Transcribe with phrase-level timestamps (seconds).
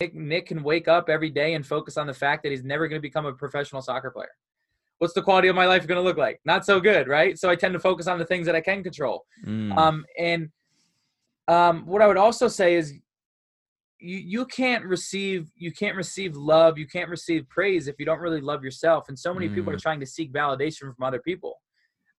[0.00, 2.86] Nick, Nick can wake up every day and focus on the fact that he's never
[2.86, 4.30] going to become a professional soccer player.
[4.98, 6.40] What's the quality of my life going to look like?
[6.44, 7.36] Not so good, right?
[7.36, 9.24] So I tend to focus on the things that I can control.
[9.44, 9.76] Mm.
[9.76, 10.50] Um, and
[11.48, 12.94] um, what I would also say is
[14.00, 18.20] you you can't receive you can't receive love you can't receive praise if you don't
[18.20, 19.56] really love yourself and so many mm.
[19.56, 19.82] people are mm.
[19.82, 21.60] trying to seek validation from other people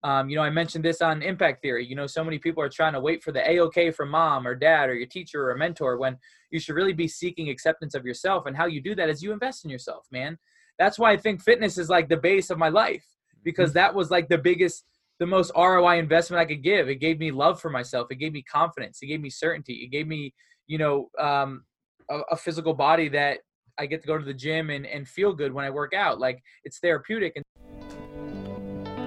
[0.03, 2.69] um, you know i mentioned this on impact theory you know so many people are
[2.69, 5.57] trying to wait for the a-ok from mom or dad or your teacher or a
[5.57, 6.17] mentor when
[6.51, 9.31] you should really be seeking acceptance of yourself and how you do that is you
[9.31, 10.37] invest in yourself man
[10.77, 13.05] that's why i think fitness is like the base of my life
[13.43, 13.75] because mm.
[13.75, 14.85] that was like the biggest
[15.19, 18.33] the most roi investment i could give it gave me love for myself it gave
[18.33, 20.33] me confidence it gave me certainty it gave me
[20.67, 21.63] you know um,
[22.09, 23.39] a, a physical body that
[23.79, 26.19] I get to go to the gym and, and feel good when I work out.
[26.19, 27.33] Like it's therapeutic.
[27.35, 27.45] And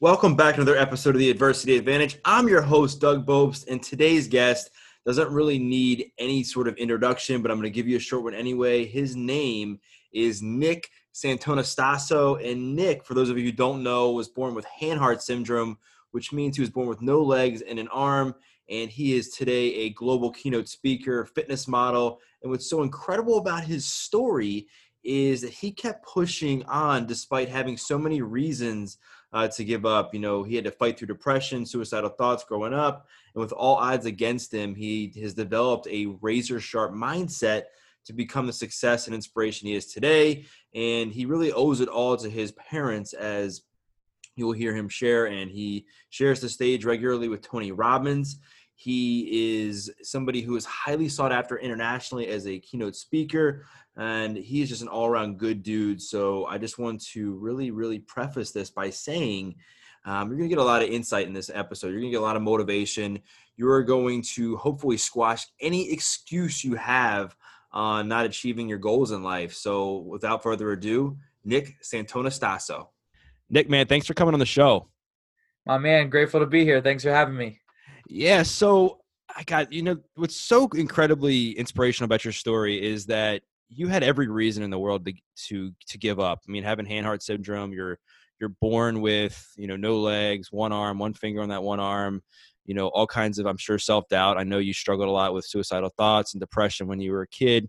[0.00, 2.20] Welcome back to another episode of the Adversity Advantage.
[2.24, 4.70] I'm your host, Doug Bopst, and today's guest
[5.04, 8.22] doesn't really need any sort of introduction, but I'm going to give you a short
[8.22, 8.86] one anyway.
[8.86, 9.80] His name
[10.12, 12.40] is Nick Santonastasso.
[12.48, 15.76] And Nick, for those of you who don't know, was born with Hanhart syndrome,
[16.12, 18.36] which means he was born with no legs and an arm
[18.70, 22.20] and he is today a global keynote speaker, fitness model.
[22.42, 24.68] And what's so incredible about his story
[25.02, 28.98] is that he kept pushing on despite having so many reasons
[29.32, 30.14] uh, to give up.
[30.14, 33.76] You know, he had to fight through depression, suicidal thoughts growing up, and with all
[33.76, 37.64] odds against him, he has developed a razor sharp mindset
[38.04, 40.46] to become the success and inspiration he is today.
[40.74, 43.62] And he really owes it all to his parents as
[44.38, 48.38] you will hear him share and he shares the stage regularly with tony robbins
[48.80, 53.66] he is somebody who is highly sought after internationally as a keynote speaker,
[53.96, 56.00] and he is just an all around good dude.
[56.00, 59.56] So I just want to really, really preface this by saying
[60.04, 61.88] um, you're going to get a lot of insight in this episode.
[61.88, 63.18] You're going to get a lot of motivation.
[63.56, 67.34] You are going to hopefully squash any excuse you have
[67.72, 69.54] on not achieving your goals in life.
[69.54, 72.86] So without further ado, Nick Santonastasso.
[73.50, 74.86] Nick, man, thanks for coming on the show.
[75.66, 76.80] My man, grateful to be here.
[76.80, 77.58] Thanks for having me.
[78.08, 78.42] Yeah.
[78.42, 79.00] So
[79.34, 84.02] I got, you know, what's so incredibly inspirational about your story is that you had
[84.02, 85.12] every reason in the world to,
[85.48, 86.40] to, to give up.
[86.48, 87.98] I mean, having Hanhart syndrome, you're,
[88.40, 92.22] you're born with, you know, no legs, one arm, one finger on that one arm,
[92.64, 94.38] you know, all kinds of, I'm sure, self doubt.
[94.38, 97.28] I know you struggled a lot with suicidal thoughts and depression when you were a
[97.28, 97.68] kid.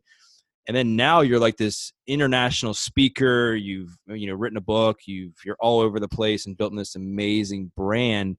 [0.68, 3.56] And then now you're like this international speaker.
[3.56, 5.00] You've, you know, written a book.
[5.06, 8.38] You've, you're all over the place and built this amazing brand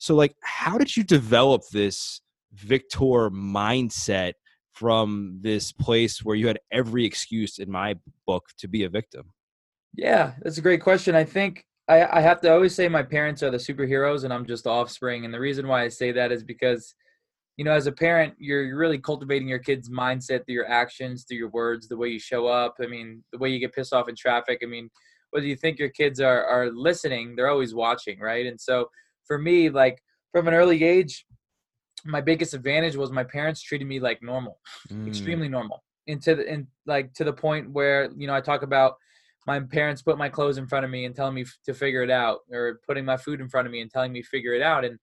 [0.00, 2.22] so, like, how did you develop this
[2.54, 4.32] Victor mindset
[4.72, 7.96] from this place where you had every excuse in my
[8.26, 9.30] book to be a victim?
[9.94, 11.14] Yeah, that's a great question.
[11.14, 14.46] I think I, I have to always say my parents are the superheroes and I'm
[14.46, 15.26] just offspring.
[15.26, 16.94] And the reason why I say that is because,
[17.58, 21.36] you know, as a parent, you're really cultivating your kid's mindset through your actions, through
[21.36, 22.76] your words, the way you show up.
[22.82, 24.60] I mean, the way you get pissed off in traffic.
[24.62, 24.88] I mean,
[25.30, 28.46] whether you think your kids are, are listening, they're always watching, right?
[28.46, 28.88] And so
[29.30, 30.02] for me, like
[30.32, 31.24] from an early age,
[32.04, 34.58] my biggest advantage was my parents treated me like normal,
[34.90, 35.06] mm.
[35.06, 35.84] extremely normal.
[36.08, 38.94] Into the in like to the point where you know I talk about
[39.46, 42.10] my parents put my clothes in front of me and telling me to figure it
[42.10, 44.84] out, or putting my food in front of me and telling me figure it out.
[44.84, 44.98] And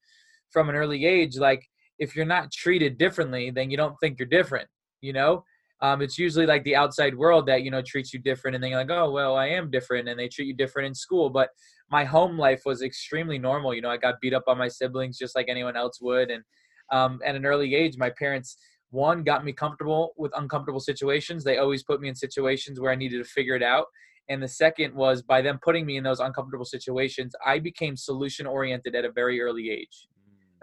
[0.51, 1.63] from an early age, like
[1.97, 4.67] if you're not treated differently, then you don't think you're different.
[4.99, 5.45] You know,
[5.81, 8.71] um, it's usually like the outside world that you know treats you different, and then
[8.71, 11.29] you're like, oh well, I am different, and they treat you different in school.
[11.29, 11.49] But
[11.89, 13.73] my home life was extremely normal.
[13.73, 16.43] You know, I got beat up by my siblings just like anyone else would, and
[16.91, 18.57] um, at an early age, my parents
[18.89, 21.43] one got me comfortable with uncomfortable situations.
[21.43, 23.87] They always put me in situations where I needed to figure it out.
[24.29, 28.45] And the second was by them putting me in those uncomfortable situations, I became solution
[28.45, 30.07] oriented at a very early age.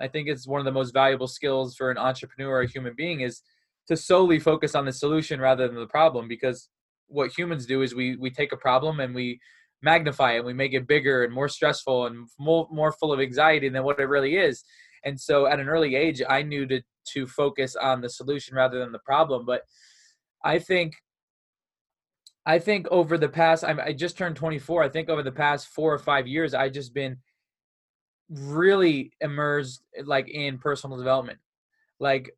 [0.01, 2.95] I think it's one of the most valuable skills for an entrepreneur or a human
[2.97, 3.43] being is
[3.89, 6.69] to solely focus on the solution rather than the problem because
[7.07, 9.39] what humans do is we we take a problem and we
[9.83, 13.21] magnify it and we make it bigger and more stressful and more more full of
[13.21, 14.65] anxiety than what it really is.
[15.05, 16.81] And so at an early age i knew to
[17.13, 19.45] to focus on the solution rather than the problem.
[19.45, 19.63] But
[20.45, 20.95] i think
[22.47, 25.69] i think over the past I'm, i just turned 24 i think over the past
[25.69, 27.17] four or five years i just been
[28.31, 31.39] really immersed like in personal development.
[32.01, 32.35] Like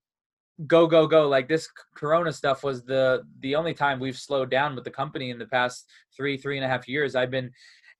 [0.66, 1.28] go go go.
[1.28, 5.30] Like this corona stuff was the the only time we've slowed down with the company
[5.30, 5.86] in the past
[6.16, 7.14] three three and a half years.
[7.14, 7.50] I've been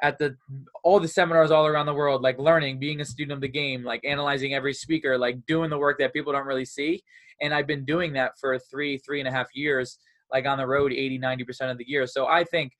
[0.02, 0.36] at the
[0.84, 3.82] all the seminars all around the world like learning being a student of the game
[3.82, 7.02] like analyzing every speaker like doing the work that people don't really see.
[7.40, 9.98] And i've been doing that for three three and a half years
[10.30, 12.06] like on the road 80 90% of the year.
[12.06, 12.72] So i think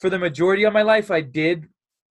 [0.00, 1.64] for the majority of my life i did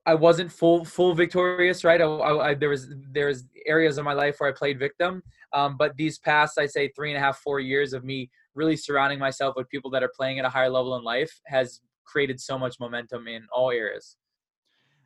[0.05, 2.01] i wasn't full full victorious right?
[2.01, 5.23] I, I, I there was there was areas of my life where i played victim.
[5.53, 8.75] Um, but these past I'd say three and a half four years of me really
[8.75, 12.39] surrounding myself with people that are playing at a higher level in life has created
[12.39, 14.17] so much momentum in all areas.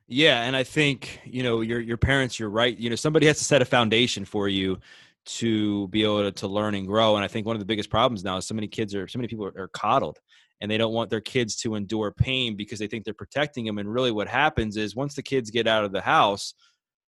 [0.08, 2.78] Yeah and i think you know your your parents you're right.
[2.78, 4.80] You know somebody has to set a foundation for you
[5.28, 7.16] to be able to, to learn and grow.
[7.16, 9.20] And I think one of the biggest problems now is so many kids are, so
[9.20, 10.20] many people are, are coddled
[10.62, 13.78] and they don't want their kids to endure pain because they think they're protecting them.
[13.78, 16.54] And really what happens is once the kids get out of the house,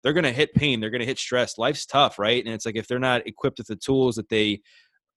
[0.02, 0.80] they're going to hit pain.
[0.80, 1.58] They're going to hit stress.
[1.58, 2.44] Life's tough, right?
[2.44, 4.60] And it's like if they're not equipped with the tools that they,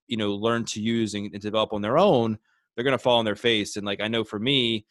[0.07, 2.37] you know, learn to use and, and develop on their own,
[2.75, 3.77] they're going to fall on their face.
[3.77, 4.85] And like I know for me,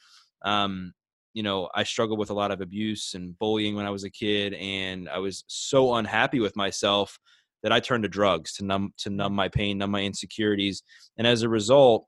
[0.44, 0.92] um,
[1.32, 4.10] you know, I struggled with a lot of abuse and bullying when I was a
[4.10, 7.18] kid, and I was so unhappy with myself
[7.64, 10.84] that I turned to drugs to numb to numb my pain, numb my insecurities,
[11.18, 12.06] and as a result,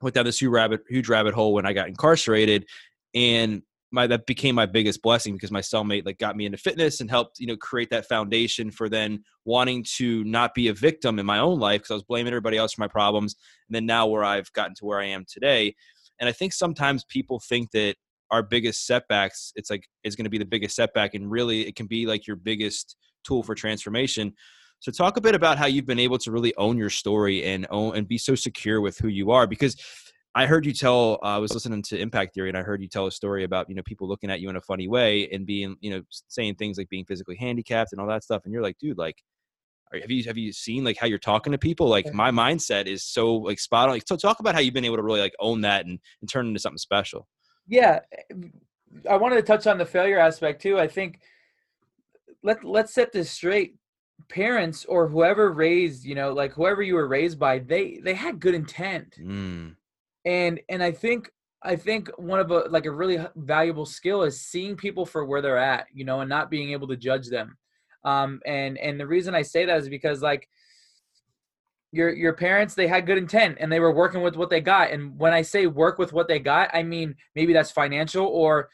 [0.00, 2.66] went down this huge rabbit huge rabbit hole when I got incarcerated,
[3.14, 3.62] and
[3.92, 7.10] my that became my biggest blessing because my cellmate like got me into fitness and
[7.10, 11.26] helped you know create that foundation for then wanting to not be a victim in
[11.26, 13.36] my own life because I was blaming everybody else for my problems,
[13.68, 15.74] and then now where I've gotten to where I am today,
[16.18, 17.96] and I think sometimes people think that
[18.30, 21.74] our biggest setbacks it's like is going to be the biggest setback and really it
[21.74, 24.32] can be like your biggest tool for transformation
[24.80, 27.66] so talk a bit about how you've been able to really own your story and
[27.70, 29.76] own and be so secure with who you are because
[30.34, 32.88] I heard you tell uh, I was listening to Impact Theory and I heard you
[32.88, 35.46] tell a story about you know people looking at you in a funny way and
[35.46, 38.62] being you know saying things like being physically handicapped and all that stuff and you're
[38.62, 39.16] like dude like
[39.92, 41.88] have you have you seen like how you're talking to people?
[41.88, 43.96] Like my mindset is so like spot on.
[43.96, 46.30] Like, so talk about how you've been able to really like own that and, and
[46.30, 47.26] turn into something special.
[47.66, 47.98] Yeah
[49.08, 50.78] i wanted to touch on the failure aspect too.
[50.78, 51.20] I think
[52.42, 53.76] let let's set this straight
[54.28, 58.40] parents or whoever raised you know like whoever you were raised by they they had
[58.40, 59.16] good intent.
[59.20, 59.76] Mm.
[60.24, 61.30] and and i think
[61.62, 65.42] i think one of a like a really valuable skill is seeing people for where
[65.42, 67.56] they're at you know and not being able to judge them.
[68.04, 70.48] Um and and the reason i say that is because like
[71.92, 74.90] your your parents they had good intent and they were working with what they got.
[74.90, 78.70] And when i say work with what they got i mean maybe that's financial or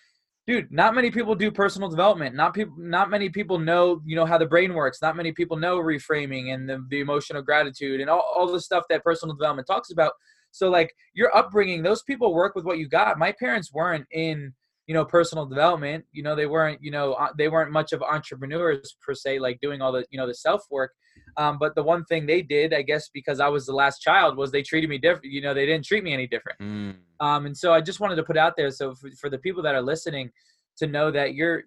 [0.46, 2.34] dude not many people do personal development.
[2.34, 5.02] Not people not many people know you know how the brain works.
[5.02, 8.60] Not many people know reframing and the, the emotion of gratitude and all, all the
[8.60, 10.12] stuff that personal development talks about.
[10.50, 13.18] So like your upbringing those people work with what you got.
[13.18, 14.54] My parents weren't in
[14.86, 18.02] you know personal development you know they weren't you know uh, they weren't much of
[18.02, 20.92] entrepreneurs per se like doing all the you know the self work
[21.36, 24.36] um, but the one thing they did i guess because i was the last child
[24.36, 26.94] was they treated me different you know they didn't treat me any different mm.
[27.20, 29.62] um, and so i just wanted to put out there so for, for the people
[29.62, 30.30] that are listening
[30.76, 31.64] to know that your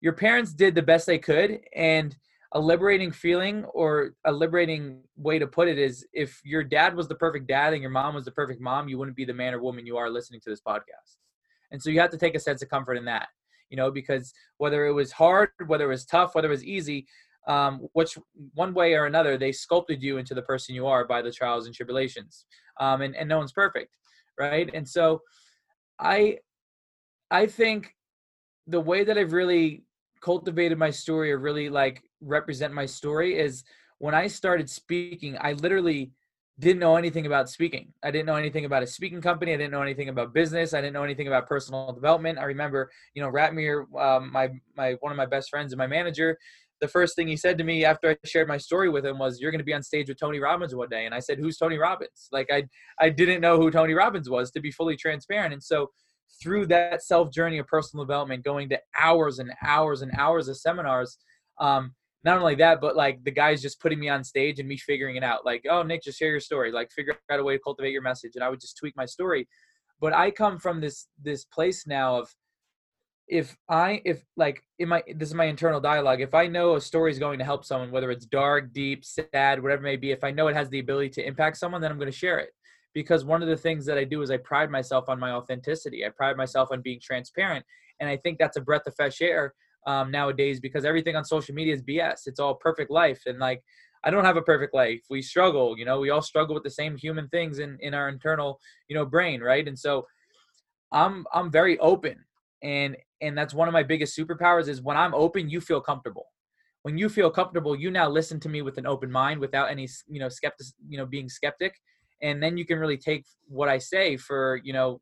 [0.00, 2.16] your parents did the best they could and
[2.52, 7.06] a liberating feeling or a liberating way to put it is if your dad was
[7.06, 9.54] the perfect dad and your mom was the perfect mom you wouldn't be the man
[9.54, 11.18] or woman you are listening to this podcast
[11.70, 13.28] and so you have to take a sense of comfort in that,
[13.70, 17.06] you know, because whether it was hard, whether it was tough, whether it was easy,
[17.46, 18.18] um, which
[18.54, 21.66] one way or another, they sculpted you into the person you are by the trials
[21.66, 22.44] and tribulations.
[22.78, 23.96] Um, and, and no one's perfect,
[24.38, 24.70] right?
[24.72, 25.22] And so
[25.98, 26.38] I,
[27.30, 27.94] I think
[28.66, 29.84] the way that I've really
[30.20, 33.64] cultivated my story or really like represent my story is
[33.98, 36.12] when I started speaking, I literally
[36.58, 37.92] didn't know anything about speaking.
[38.02, 39.54] I didn't know anything about a speaking company.
[39.54, 40.74] I didn't know anything about business.
[40.74, 42.38] I didn't know anything about personal development.
[42.38, 45.86] I remember, you know, Ratmir, um, my my one of my best friends and my
[45.86, 46.36] manager,
[46.80, 49.40] the first thing he said to me after I shared my story with him was,
[49.40, 51.56] "You're going to be on stage with Tony Robbins one day." And I said, "Who's
[51.56, 52.64] Tony Robbins?" Like I
[52.98, 55.52] I didn't know who Tony Robbins was to be fully transparent.
[55.52, 55.90] And so
[56.42, 60.56] through that self journey of personal development, going to hours and hours and hours of
[60.56, 61.18] seminars,
[61.60, 61.94] um,
[62.28, 65.16] not only that, but like the guys just putting me on stage and me figuring
[65.16, 65.46] it out.
[65.46, 66.70] Like, oh, Nick, just share your story.
[66.70, 69.06] Like, figure out a way to cultivate your message, and I would just tweak my
[69.06, 69.48] story.
[69.98, 72.28] But I come from this this place now of
[73.28, 76.20] if I if like in my this is my internal dialogue.
[76.20, 79.62] If I know a story is going to help someone, whether it's dark, deep, sad,
[79.62, 81.90] whatever it may be, if I know it has the ability to impact someone, then
[81.90, 82.50] I'm going to share it.
[82.92, 86.04] Because one of the things that I do is I pride myself on my authenticity.
[86.04, 87.64] I pride myself on being transparent,
[88.00, 89.54] and I think that's a breath of fresh air
[89.86, 92.26] um, nowadays because everything on social media is BS.
[92.26, 93.62] It's all perfect life, and like
[94.04, 95.00] I don't have a perfect life.
[95.10, 96.00] We struggle, you know.
[96.00, 99.40] We all struggle with the same human things in in our internal, you know, brain,
[99.40, 99.66] right?
[99.66, 100.06] And so,
[100.92, 102.24] I'm I'm very open,
[102.62, 106.26] and and that's one of my biggest superpowers is when I'm open, you feel comfortable.
[106.84, 109.88] when you feel comfortable, you now listen to me with an open mind without any,
[110.08, 111.74] you know, skeptic, you know, being skeptic.
[112.22, 115.00] And then you can really take what I say for, you know,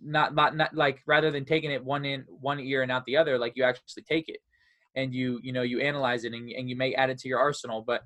[0.00, 3.16] not, not, not like rather than taking it one in one ear and out the
[3.16, 4.38] other, like you actually take it
[4.94, 7.38] and you, you know, you analyze it and, and you may add it to your
[7.38, 7.82] arsenal.
[7.86, 8.02] But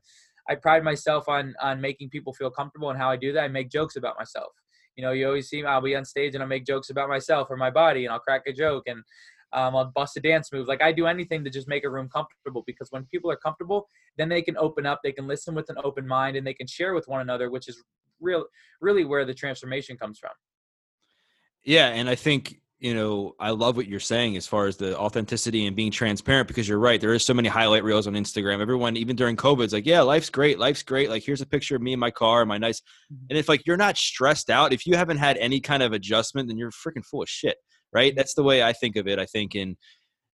[0.49, 3.45] I pride myself on, on making people feel comfortable and how I do that.
[3.45, 4.53] I make jokes about myself.
[4.97, 7.09] You know, you always see me, I'll be on stage and I'll make jokes about
[7.09, 9.03] myself or my body and I'll crack a joke and
[9.53, 10.69] um, I'll bust a dance move.
[10.69, 13.87] Like I do anything to just make a room comfortable because when people are comfortable,
[14.17, 16.67] then they can open up, they can listen with an open mind, and they can
[16.67, 17.83] share with one another, which is
[18.21, 18.45] real,
[18.81, 20.31] really where the transformation comes from.
[21.65, 24.99] Yeah, and I think you know I love what you're saying as far as the
[24.99, 27.01] authenticity and being transparent because you're right.
[27.01, 28.61] There is so many highlight reels on Instagram.
[28.61, 31.77] Everyone, even during COVID, is like, "Yeah, life's great, life's great." Like, here's a picture
[31.77, 32.81] of me in my car, my nice.
[32.81, 33.27] Mm-hmm.
[33.31, 36.49] And if like you're not stressed out, if you haven't had any kind of adjustment,
[36.49, 37.57] then you're freaking full of shit
[37.93, 38.15] right?
[38.15, 39.19] That's the way I think of it.
[39.19, 39.77] I think in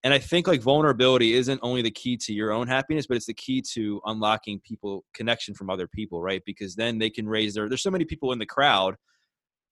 [0.03, 3.27] and I think like vulnerability isn't only the key to your own happiness, but it's
[3.27, 6.43] the key to unlocking people connection from other people, right?
[6.47, 8.97] Because then they can raise their there's so many people in the crowd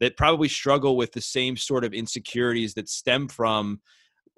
[0.00, 3.81] that probably struggle with the same sort of insecurities that stem from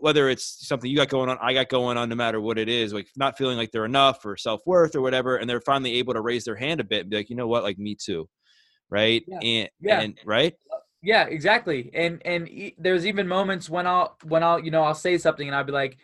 [0.00, 2.70] whether it's something you got going on, I got going on, no matter what it
[2.70, 5.96] is, like not feeling like they're enough or self worth or whatever, and they're finally
[5.96, 7.94] able to raise their hand a bit and be like, you know what, like me
[7.94, 8.26] too,
[8.88, 9.22] right?
[9.28, 9.38] Yeah.
[9.42, 10.00] And, yeah.
[10.00, 10.54] and right,
[11.02, 11.90] yeah, exactly.
[11.94, 15.46] And and e- there's even moments when I'll when I'll you know I'll say something
[15.46, 15.98] and I'll be like,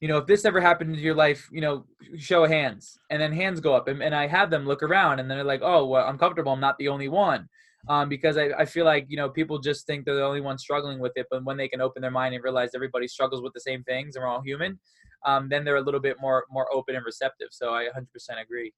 [0.00, 1.84] you know, if this ever happened in your life, you know,
[2.16, 5.18] show of hands, and then hands go up, and, and I have them look around,
[5.18, 6.52] and then they're like, oh, well, I'm comfortable.
[6.52, 7.48] I'm not the only one.
[7.88, 10.58] Um, because I, I feel like you know people just think they're the only one
[10.58, 13.52] struggling with it, but when they can open their mind and realize everybody struggles with
[13.52, 14.78] the same things and we're all human,
[15.24, 17.48] um, then they're a little bit more more open and receptive.
[17.50, 18.06] So I 100%
[18.42, 18.72] agree.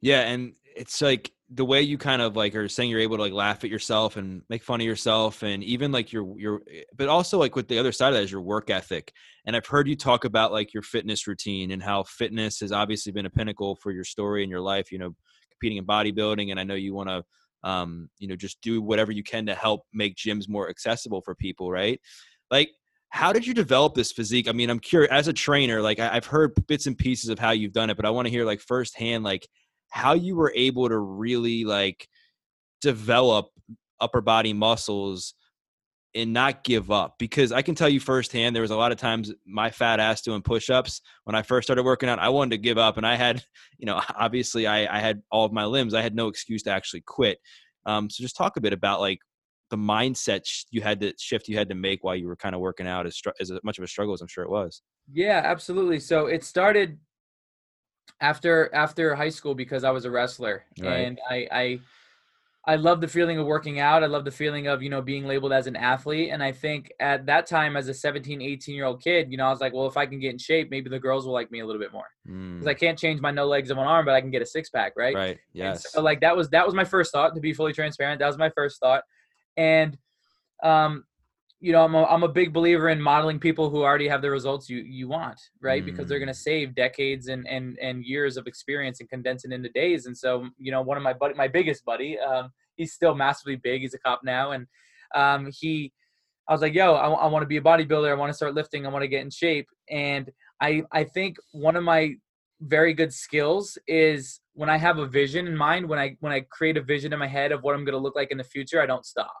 [0.00, 3.22] Yeah, and it's like the way you kind of like are saying you're able to
[3.22, 6.62] like laugh at yourself and make fun of yourself and even like your your
[6.96, 9.12] but also like with the other side of that is your work ethic.
[9.46, 13.12] And I've heard you talk about like your fitness routine and how fitness has obviously
[13.12, 15.14] been a pinnacle for your story and your life, you know,
[15.52, 17.22] competing in bodybuilding and I know you want to
[17.64, 21.34] um, you know, just do whatever you can to help make gyms more accessible for
[21.34, 22.00] people, right?
[22.50, 22.70] Like
[23.12, 24.48] how did you develop this physique?
[24.48, 27.50] I mean, I'm curious as a trainer, like I've heard bits and pieces of how
[27.50, 29.46] you've done it, but I want to hear like firsthand, like
[29.90, 32.08] how you were able to really like
[32.80, 33.50] develop
[34.00, 35.34] upper body muscles
[36.14, 38.98] and not give up because I can tell you firsthand there was a lot of
[38.98, 42.58] times my fat ass doing push-ups when I first started working out I wanted to
[42.58, 43.42] give up and I had
[43.78, 46.70] you know obviously I, I had all of my limbs I had no excuse to
[46.70, 47.38] actually quit
[47.86, 49.18] um, so just talk a bit about like
[49.70, 52.60] the mindset you had to shift you had to make while you were kind of
[52.60, 55.98] working out as, as much of a struggle as I'm sure it was yeah absolutely
[55.98, 56.98] so it started
[58.20, 61.06] after after high school because I was a wrestler right.
[61.06, 61.80] and I I
[62.64, 64.04] I love the feeling of working out.
[64.04, 66.30] I love the feeling of, you know, being labeled as an athlete.
[66.32, 69.46] And I think at that time as a 17, 18 year old kid, you know,
[69.46, 71.50] I was like, well, if I can get in shape, maybe the girls will like
[71.50, 72.06] me a little bit more.
[72.24, 72.68] Because mm.
[72.68, 74.70] I can't change my no legs and one arm, but I can get a six
[74.70, 75.14] pack, right?
[75.14, 75.38] Right.
[75.52, 75.90] Yes.
[75.90, 78.20] so like that was that was my first thought, to be fully transparent.
[78.20, 79.02] That was my first thought.
[79.56, 79.98] And
[80.62, 81.04] um
[81.62, 84.28] you know, I'm a, I'm a big believer in modeling people who already have the
[84.28, 85.80] results you, you want, right?
[85.80, 85.86] Mm.
[85.86, 86.36] Because they're going to mm.
[86.36, 90.06] save decades and, and, and years of experience and condense it into days.
[90.06, 93.54] And so, you know, one of my buddy, my biggest buddy, um, he's still massively
[93.54, 93.82] big.
[93.82, 94.50] He's a cop now.
[94.50, 94.66] And
[95.14, 95.92] um, he,
[96.48, 98.10] I was like, yo, I, I want to be a bodybuilder.
[98.10, 98.84] I want to start lifting.
[98.84, 99.68] I want to get in shape.
[99.88, 102.16] And I, I think one of my
[102.60, 106.40] very good skills is when I have a vision in mind, when I, when I
[106.50, 108.44] create a vision in my head of what I'm going to look like in the
[108.44, 109.32] future, I don't stop.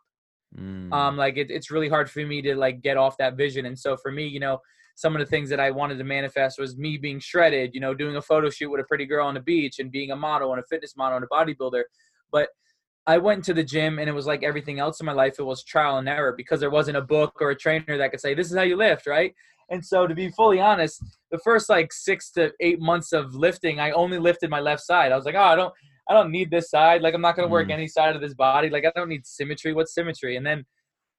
[0.58, 0.92] Mm.
[0.92, 3.66] Um, like it, it's really hard for me to like get off that vision.
[3.66, 4.58] And so for me, you know,
[4.94, 7.94] some of the things that I wanted to manifest was me being shredded, you know,
[7.94, 10.52] doing a photo shoot with a pretty girl on the beach and being a model
[10.52, 11.82] and a fitness model and a bodybuilder.
[12.30, 12.48] But
[13.06, 15.36] I went to the gym and it was like everything else in my life.
[15.38, 18.20] It was trial and error because there wasn't a book or a trainer that could
[18.20, 19.34] say, this is how you lift, right?
[19.70, 23.80] And so to be fully honest, the first like six to eight months of lifting,
[23.80, 25.10] I only lifted my left side.
[25.10, 25.72] I was like, oh, I don't,
[26.08, 27.02] I don't need this side.
[27.02, 27.72] Like I'm not gonna work mm.
[27.72, 28.70] any side of this body.
[28.70, 29.72] Like I don't need symmetry.
[29.72, 30.36] What's symmetry?
[30.36, 30.64] And then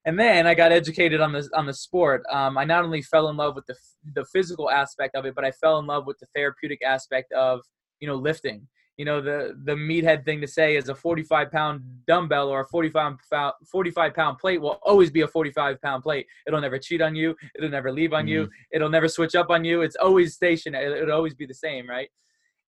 [0.06, 2.24] and then I got educated on the on the sport.
[2.30, 3.75] Um, I not only fell in love with the
[4.13, 7.62] the physical aspect of it, but I fell in love with the therapeutic aspect of
[8.00, 8.68] you know lifting.
[8.98, 12.68] You know the the meathead thing to say is a 45 pound dumbbell or a
[12.68, 16.28] 45 pound 45 pound plate will always be a 45 pound plate.
[16.46, 17.36] It'll never cheat on you.
[17.56, 18.30] It'll never leave on mm.
[18.30, 18.50] you.
[18.72, 19.82] It'll never switch up on you.
[19.82, 21.02] It's always stationary.
[21.02, 22.10] It'll always be the same, right?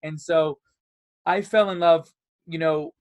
[0.03, 0.57] And so
[1.25, 2.07] I fell in love,
[2.45, 2.91] you know,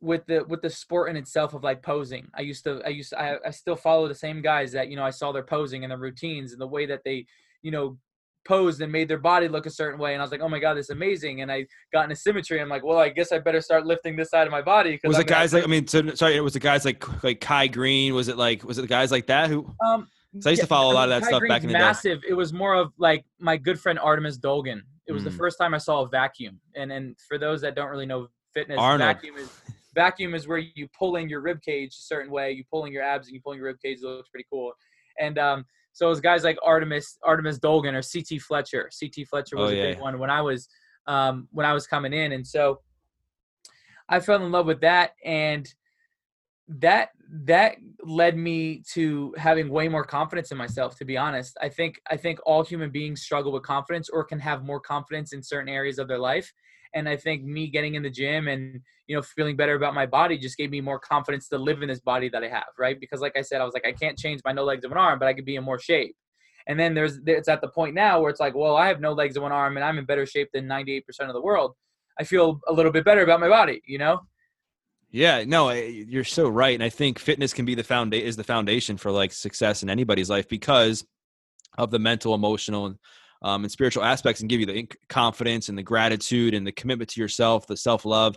[0.00, 2.28] with the with the sport in itself of like posing.
[2.34, 4.96] I used to I used to, I, I still follow the same guys that you
[4.96, 7.26] know I saw their posing and their routines and the way that they
[7.62, 7.98] you know
[8.46, 10.60] posed and made their body look a certain way and I was like oh my
[10.60, 13.40] god this is amazing and I got into symmetry I'm like well I guess I
[13.40, 15.86] better start lifting this side of my body was I'm it guys like I mean
[15.88, 18.82] so, sorry it was the guys like like Kai Greene was it like was it
[18.82, 20.06] the guys like that who um
[20.40, 21.68] so I used yeah, to follow a lot of that Kai stuff Greene's back in
[21.68, 22.02] the massive.
[22.02, 22.14] day.
[22.16, 22.30] Massive.
[22.30, 25.26] It was more of like my good friend Artemus Dolgin it was Mm.
[25.26, 26.60] the first time I saw a vacuum.
[26.74, 29.16] And and for those that don't really know fitness, Arnold.
[29.16, 29.50] vacuum is
[29.94, 32.52] vacuum is where you pull in your rib cage a certain way.
[32.52, 33.98] You pull in your abs and you pull in your rib cage.
[34.02, 34.72] It looks pretty cool.
[35.18, 38.90] And um, so it was guys like Artemus Artemus Dolgin or CT Fletcher.
[38.98, 40.68] CT Fletcher was Oh, a big one when I was
[41.06, 42.80] um, when I was coming in, and so
[44.08, 45.66] I fell in love with that and
[46.68, 51.56] that that led me to having way more confidence in myself to be honest.
[51.60, 55.32] I think i think all human beings struggle with confidence or can have more confidence
[55.32, 56.52] in certain areas of their life.
[56.94, 60.06] And i think me getting in the gym and you know feeling better about my
[60.06, 62.98] body just gave me more confidence to live in this body that i have right?
[62.98, 64.98] Because like i said i was like i can't change my no legs of an
[64.98, 66.16] arm but i could be in more shape.
[66.68, 69.12] And then there's it's at the point now where it's like well i have no
[69.12, 71.74] legs of one arm and i'm in better shape than 98% of the world.
[72.18, 74.22] I feel a little bit better about my body you know
[75.10, 78.44] Yeah, no, you're so right, and I think fitness can be the founda- is the
[78.44, 81.04] foundation for like success in anybody's life because
[81.78, 82.96] of the mental, emotional, and
[83.42, 87.10] um, and spiritual aspects, and give you the confidence and the gratitude and the commitment
[87.10, 88.36] to yourself, the self love.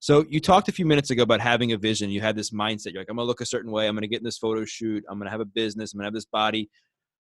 [0.00, 2.10] So you talked a few minutes ago about having a vision.
[2.10, 2.92] You had this mindset.
[2.92, 3.86] You're like, I'm gonna look a certain way.
[3.86, 5.04] I'm gonna get in this photo shoot.
[5.08, 5.92] I'm gonna have a business.
[5.92, 6.68] I'm gonna have this body.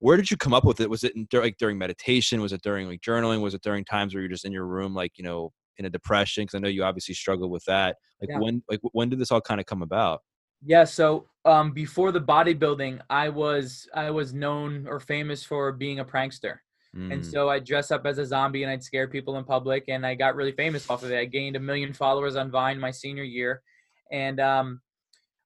[0.01, 0.91] Where did you come up with it?
[0.91, 2.41] Was it in, like during meditation?
[2.41, 3.41] Was it during like journaling?
[3.41, 5.91] Was it during times where you're just in your room, like you know, in a
[5.91, 6.45] depression?
[6.45, 7.97] Because I know you obviously struggle with that.
[8.21, 8.39] Like Yeah.
[8.41, 10.21] when, like when did this all kind of come about?
[10.65, 15.99] Yeah, so um, before the bodybuilding, I was I was known or famous for being
[15.99, 16.59] a prankster,
[17.11, 17.25] and Mm.
[17.25, 20.15] so I dress up as a zombie and I'd scare people in public, and I
[20.15, 21.19] got really famous off of it.
[21.19, 23.63] I gained a million followers on Vine my senior year,
[24.13, 24.81] and um,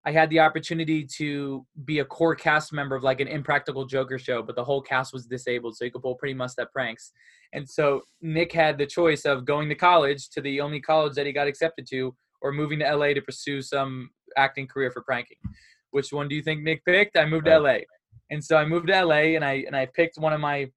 [0.07, 4.21] I had the opportunity to be a core cast member of like an Impractical Joker
[4.21, 7.13] show, but the whole cast was disabled, so you could pull pretty much that pranks.
[7.53, 11.27] And so Nick had the choice of going to college to the only college that
[11.27, 15.39] he got accepted to, or moving to LA to pursue some acting career for pranking.
[15.91, 17.17] Which one do you think Nick picked?
[17.17, 17.79] I moved to LA.
[18.31, 20.71] And so I moved to LA and I and I picked one of my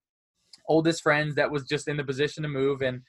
[0.68, 3.02] oldest friends that was just in the position to move and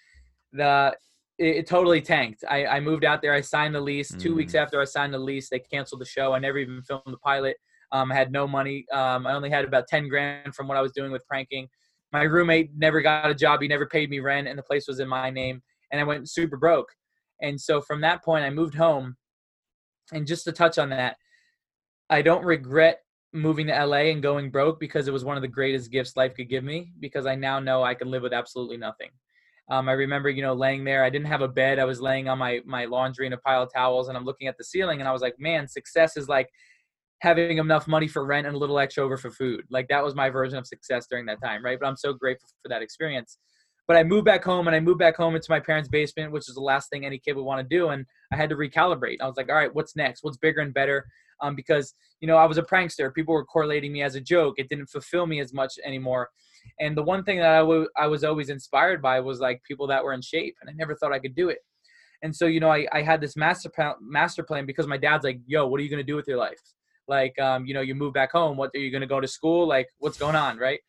[0.53, 0.95] the
[1.41, 2.45] it, it totally tanked.
[2.49, 4.13] I, I moved out there, I signed the lease.
[4.15, 4.63] Two weeks Mm.
[4.63, 6.33] after I signed the lease, they canceled the show.
[6.33, 7.57] I never even filmed the pilot.
[7.93, 8.87] Um, I had no money.
[8.93, 11.69] Um, I only had about 10 grand from what I was doing with pranking.
[12.13, 13.63] My roommate never got a job.
[13.63, 15.63] He never paid me rent, and the place was in my name.
[15.91, 16.89] And I went super broke.
[17.43, 19.17] And so from that point, I moved home.
[20.13, 21.17] And just to touch on that,
[22.11, 23.01] I don't regret
[23.33, 26.35] moving to LA and going broke because it was one of the greatest gifts life
[26.35, 29.11] could give me because I now know I can live with absolutely nothing.
[29.71, 31.05] Um, I remember, you know, laying there.
[31.05, 31.79] I didn't have a bed.
[31.79, 34.49] I was laying on my my laundry and a pile of towels, and I'm looking
[34.49, 36.49] at the ceiling, and I was like, man, success is like
[37.21, 39.63] having enough money for rent and a little extra over for food.
[39.71, 41.79] Like that was my version of success during that time, right?
[41.79, 43.39] But I'm so grateful for that experience.
[43.87, 46.49] But I moved back home, and I moved back home into my parents' basement, which
[46.49, 47.91] is the last thing any kid would want to do.
[47.91, 49.19] And I had to recalibrate.
[49.21, 50.25] I was like, all right, what's next?
[50.25, 51.07] What's bigger and better?
[51.43, 53.15] Um, because you know I was a prankster.
[53.15, 54.57] People were correlating me as a joke.
[54.59, 56.29] It didn't fulfill me as much anymore.
[56.79, 60.05] And the one thing that I I was always inspired by was like people that
[60.05, 61.59] were in shape, and I never thought I could do it.
[62.23, 65.25] And so you know I, I had this master plan, master plan because my dad's
[65.25, 66.61] like, yo, what are you gonna do with your life?
[67.09, 68.57] Like, um, you know, you move back home.
[68.57, 69.67] What are you gonna go to school?
[69.67, 70.81] Like, what's going on, right?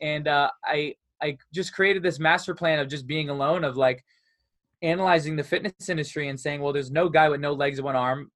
[0.00, 4.04] And uh, I I just created this master plan of just being alone, of like
[4.82, 7.96] analyzing the fitness industry and saying, well, there's no guy with no legs and one
[7.96, 8.30] arm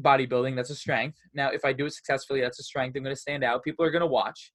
[0.00, 0.54] bodybuilding.
[0.54, 1.18] That's a strength.
[1.34, 2.96] Now, if I do it successfully, that's a strength.
[2.96, 3.64] I'm going to stand out.
[3.64, 4.52] People are going to watch.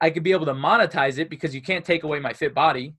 [0.00, 2.94] I could be able to monetize it because you can't take away my fit body.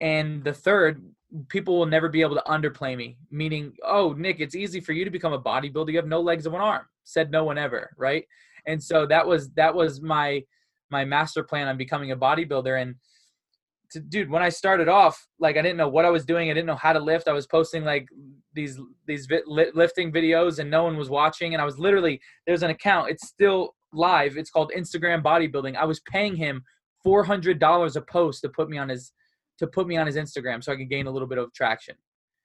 [0.00, 1.02] And the third,
[1.48, 5.04] people will never be able to underplay me, meaning, oh, Nick, it's easy for you
[5.04, 5.90] to become a bodybuilder.
[5.90, 6.86] You have no legs and one arm.
[7.04, 8.24] Said no one ever, right?
[8.66, 10.44] And so that was that was my
[10.90, 12.80] my master plan on becoming a bodybuilder.
[12.80, 12.94] And
[13.92, 16.50] to, dude, when I started off, like I didn't know what I was doing.
[16.50, 17.28] I didn't know how to lift.
[17.28, 18.08] I was posting like
[18.52, 21.54] these these vi- lifting videos, and no one was watching.
[21.54, 23.10] And I was literally there's an account.
[23.10, 24.36] It's still live.
[24.36, 25.76] It's called Instagram Bodybuilding.
[25.76, 26.62] I was paying him
[27.02, 29.12] four hundred dollars a post to put me on his
[29.58, 31.96] to put me on his Instagram so I could gain a little bit of traction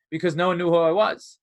[0.09, 1.39] because no one knew who I was.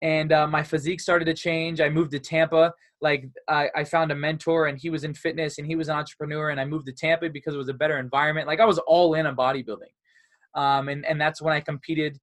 [0.00, 1.80] And uh, my physique started to change.
[1.80, 2.72] I moved to Tampa.
[3.00, 5.96] Like I, I found a mentor, and he was in fitness, and he was an
[5.96, 6.50] entrepreneur.
[6.50, 8.46] And I moved to Tampa because it was a better environment.
[8.46, 9.92] Like I was all in on bodybuilding,
[10.54, 12.18] um, and and that's when I competed.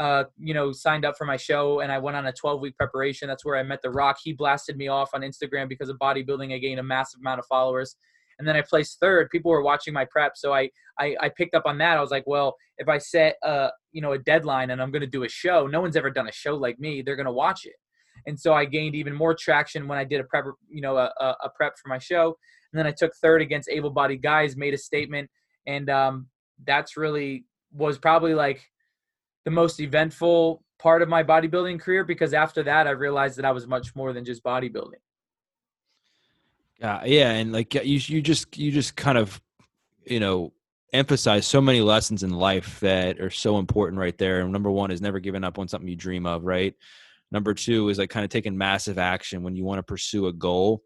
[0.00, 2.74] Uh, you know, signed up for my show, and I went on a 12 week
[2.78, 3.28] preparation.
[3.28, 4.16] That's where I met The Rock.
[4.22, 6.54] He blasted me off on Instagram because of bodybuilding.
[6.54, 7.96] I gained a massive amount of followers,
[8.38, 9.28] and then I placed third.
[9.28, 11.98] People were watching my prep, so I I, I picked up on that.
[11.98, 15.02] I was like, well, if I set a you know a deadline and I'm going
[15.02, 17.02] to do a show, no one's ever done a show like me.
[17.02, 17.76] They're going to watch it,
[18.26, 21.12] and so I gained even more traction when I did a prep, you know, a,
[21.20, 22.38] a prep for my show.
[22.72, 25.28] And then I took third against able-bodied guys, made a statement,
[25.66, 26.28] and um,
[26.66, 28.62] that's really was probably like
[29.44, 33.52] the most eventful part of my bodybuilding career because after that I realized that I
[33.52, 35.00] was much more than just bodybuilding.
[36.78, 39.40] Yeah, yeah, and like you, you just, you just kind of,
[40.04, 40.52] you know,
[40.92, 44.40] emphasize so many lessons in life that are so important right there.
[44.40, 46.74] And number one is never giving up on something you dream of, right?
[47.30, 50.32] Number two is like kind of taking massive action when you want to pursue a
[50.32, 50.82] goal.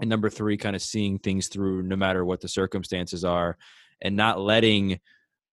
[0.00, 3.58] And number three, kind of seeing things through no matter what the circumstances are
[4.00, 5.00] and not letting,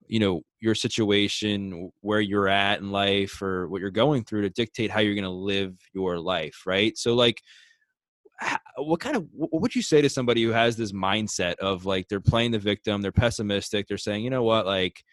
[0.08, 4.50] you know, your situation, where you're at in life or what you're going through to
[4.50, 6.98] dictate how you're going to live your life, right?
[6.98, 7.42] So, like,
[8.78, 12.08] what kind of what would you say to somebody who has this mindset of like
[12.08, 15.04] they're playing the victim they're pessimistic they're saying you know what like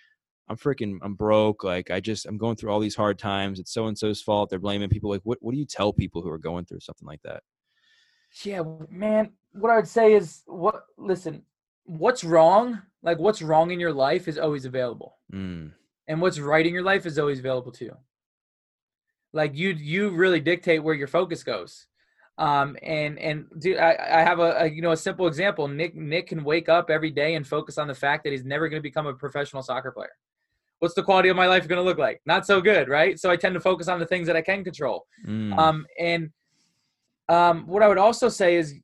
[0.48, 3.72] i'm freaking i'm broke like i just i'm going through all these hard times it's
[3.72, 6.28] so and so's fault they're blaming people like what, what do you tell people who
[6.28, 7.42] are going through something like that
[8.44, 11.42] yeah man what i would say is what listen
[11.84, 15.70] what's wrong like what's wrong in your life is always available mm.
[16.08, 17.92] and what's right in your life is always available too
[19.32, 21.86] like you you really dictate where your focus goes
[22.36, 25.68] um, and and dude, I, I have a, a, you know a simple example.
[25.68, 28.68] Nick Nick can wake up every day and focus on the fact that he's never
[28.68, 30.10] going to become a professional soccer player.
[30.80, 32.20] What's the quality of my life going to look like?
[32.26, 33.18] Not so good, right?
[33.20, 35.06] So I tend to focus on the things that I can control.
[35.26, 35.56] Mm.
[35.56, 36.30] Um, and
[37.28, 38.74] um, what I would also say is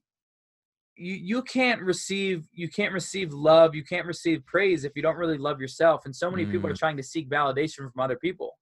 [1.01, 5.17] you you can't receive you can't receive love you can't receive praise if you don't
[5.17, 6.53] really love yourself and so many mm.
[6.53, 6.79] people are mm.
[6.79, 8.55] trying to seek validation from other people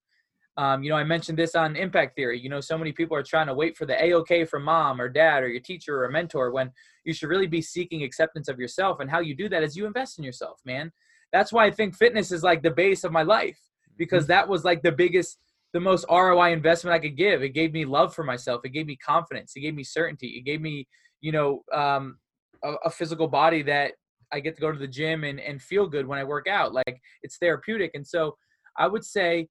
[0.58, 2.40] um, you know, I mentioned this on impact theory.
[2.40, 5.08] You know, so many people are trying to wait for the A-OK from mom or
[5.08, 6.72] dad or your teacher or a mentor when
[7.04, 8.98] you should really be seeking acceptance of yourself.
[8.98, 10.90] And how you do that is you invest in yourself, man.
[11.32, 13.56] That's why I think fitness is like the base of my life
[13.96, 14.32] because mm-hmm.
[14.32, 15.38] that was like the biggest,
[15.72, 17.44] the most ROI investment I could give.
[17.44, 18.62] It gave me love for myself.
[18.64, 19.52] It gave me confidence.
[19.54, 20.30] It gave me certainty.
[20.38, 20.88] It gave me,
[21.20, 22.18] you know, um,
[22.62, 23.92] a, a physical body that
[24.32, 26.74] I get to go to the gym and, and feel good when I work out.
[26.74, 27.92] Like it's therapeutic.
[27.94, 28.36] And so
[28.76, 29.48] I would say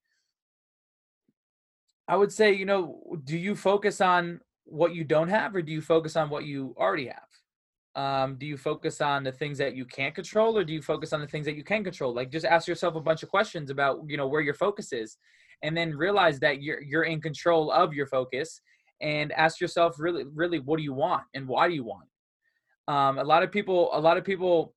[2.09, 5.73] I would say, you know, do you focus on what you don't have or do
[5.73, 7.23] you focus on what you already have?
[7.95, 11.11] Um, do you focus on the things that you can't control or do you focus
[11.11, 12.13] on the things that you can control?
[12.13, 15.17] Like just ask yourself a bunch of questions about, you know, where your focus is
[15.63, 18.61] and then realize that you're you're in control of your focus
[19.01, 22.07] and ask yourself really really what do you want and why do you want
[22.87, 24.73] um, a lot of people a lot of people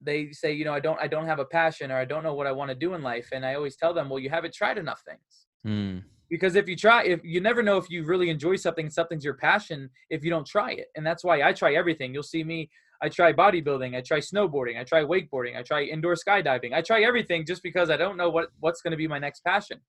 [0.00, 2.34] they say you know i don't i don't have a passion or i don't know
[2.34, 4.52] what i want to do in life and i always tell them well you haven't
[4.52, 6.04] tried enough things Mm.
[6.28, 9.34] Because if you try, if you never know if you really enjoy something, something's your
[9.34, 10.86] passion if you don't try it.
[10.96, 12.12] And that's why I try everything.
[12.12, 12.70] You'll see me.
[13.02, 13.94] I try bodybuilding.
[13.96, 14.80] I try snowboarding.
[14.80, 15.56] I try wakeboarding.
[15.56, 16.72] I try indoor skydiving.
[16.72, 19.44] I try everything just because I don't know what what's going to be my next
[19.44, 19.80] passion.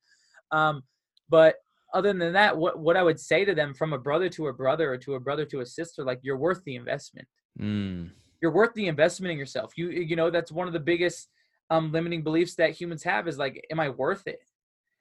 [0.52, 0.84] Um,
[1.30, 1.56] but
[1.98, 4.54] other than that, what what I would say to them from a brother to a
[4.54, 7.28] brother or to a brother to a sister, like you're worth the investment.
[7.60, 8.12] Mm.
[8.42, 9.74] You're worth the investment in yourself.
[9.78, 11.30] You you know that's one of the biggest
[11.70, 14.40] um, limiting beliefs that humans have is like, am I worth it?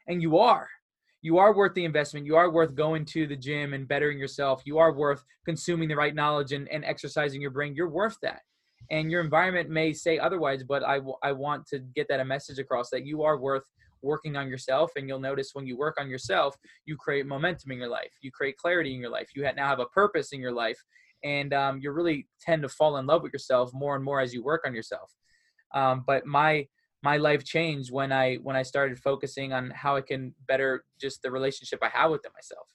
[0.08, 0.68] And you are
[1.26, 2.24] you are worth the investment.
[2.24, 4.62] You are worth going to the gym and bettering yourself.
[4.64, 7.74] You are worth consuming the right knowledge and, and exercising your brain.
[7.74, 8.42] You're worth that.
[8.92, 12.60] And your environment may say otherwise, but I, I want to get that a message
[12.60, 13.64] across that you are worth
[14.06, 14.92] working on yourself.
[14.96, 18.12] And you'll notice when you work on yourself, you create momentum in your life.
[18.22, 19.28] You create clarity in your life.
[19.34, 20.82] You now have a purpose in your life.
[21.24, 24.32] And um, you really tend to fall in love with yourself more and more as
[24.32, 25.12] you work on yourself.
[25.74, 26.66] Um, but my
[27.02, 31.22] my life changed when I when I started focusing on how I can better just
[31.22, 32.66] the relationship I have with myself.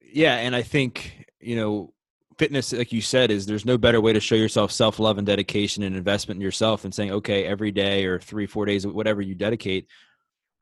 [0.00, 1.92] Yeah, and I think you know
[2.38, 5.82] fitness like you said is there's no better way to show yourself self-love and dedication
[5.82, 9.34] and investment in yourself and saying okay every day or 3 4 days whatever you
[9.34, 9.88] dedicate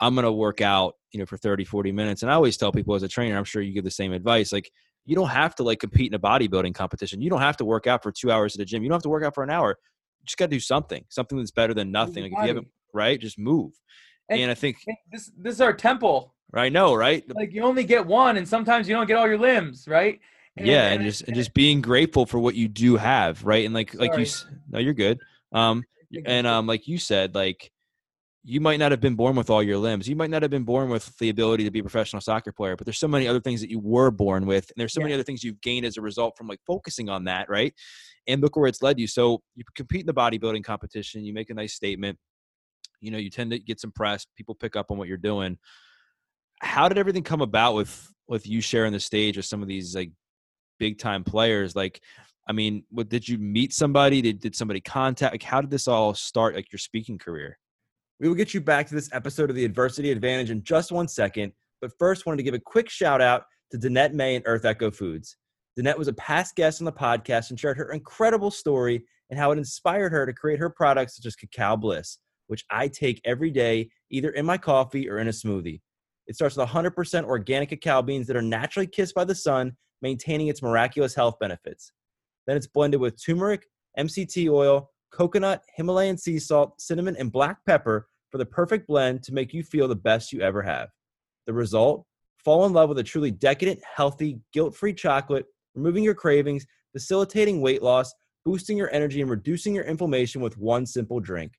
[0.01, 2.73] I'm going to work out you know for 30 40 minutes and I always tell
[2.73, 4.71] people as a trainer I'm sure you give the same advice like
[5.05, 7.87] you don't have to like compete in a bodybuilding competition you don't have to work
[7.87, 9.51] out for 2 hours at a gym you don't have to work out for an
[9.51, 9.79] hour
[10.27, 12.25] just got to do something, something that's better than nothing.
[12.25, 13.73] Like if you haven't, right, just move.
[14.29, 14.77] And, and I think
[15.11, 16.35] this this is our temple.
[16.53, 17.25] I know, right?
[17.35, 20.21] Like you only get one, and sometimes you don't get all your limbs, right?
[20.57, 23.65] And, yeah, and, and just and just being grateful for what you do have, right?
[23.65, 24.09] And like sorry.
[24.09, 24.27] like you,
[24.71, 25.19] no, you're good.
[25.53, 25.85] Um,
[26.25, 27.71] and um, like you said, like
[28.49, 30.09] you might not have been born with all your limbs.
[30.09, 32.77] You might not have been born with the ability to be a professional soccer player,
[32.77, 34.71] but there's so many other things that you were born with.
[34.71, 35.07] And there's so yeah.
[35.07, 37.75] many other things you've gained as a result from like focusing on that, right?
[38.29, 39.09] And look where it's led you.
[39.09, 42.19] So you compete in the bodybuilding competition, you make a nice statement,
[43.01, 45.59] you know, you tend to get some press, people pick up on what you're doing.
[46.61, 49.97] How did everything come about with with you sharing the stage with some of these
[49.97, 50.13] like
[50.79, 51.75] big time players?
[51.75, 52.01] Like,
[52.49, 54.23] I mean, what did you meet somebody?
[54.23, 55.35] Did did somebody contact?
[55.35, 56.55] Like, how did this all start?
[56.55, 57.59] Like your speaking career?
[58.19, 61.07] We will get you back to this episode of the Adversity Advantage in just one
[61.07, 61.53] second.
[61.83, 64.91] But first, wanted to give a quick shout out to Danette May and Earth Echo
[64.91, 65.37] Foods.
[65.79, 69.51] Danette was a past guest on the podcast and shared her incredible story and how
[69.53, 73.51] it inspired her to create her products such as Cacao Bliss, which I take every
[73.51, 75.83] day, either in my coffee or in a smoothie.
[76.27, 80.49] It starts with 100% organic cacao beans that are naturally kissed by the sun, maintaining
[80.49, 81.93] its miraculous health benefits.
[82.47, 83.67] Then it's blended with turmeric,
[83.99, 89.35] MCT oil, coconut, Himalayan sea salt, cinnamon, and black pepper for the perfect blend to
[89.35, 90.89] make you feel the best you ever have.
[91.47, 92.05] The result?
[92.45, 97.61] Fall in love with a truly decadent, healthy, guilt free chocolate, removing your cravings, facilitating
[97.61, 98.13] weight loss,
[98.45, 101.53] boosting your energy, and reducing your inflammation with one simple drink.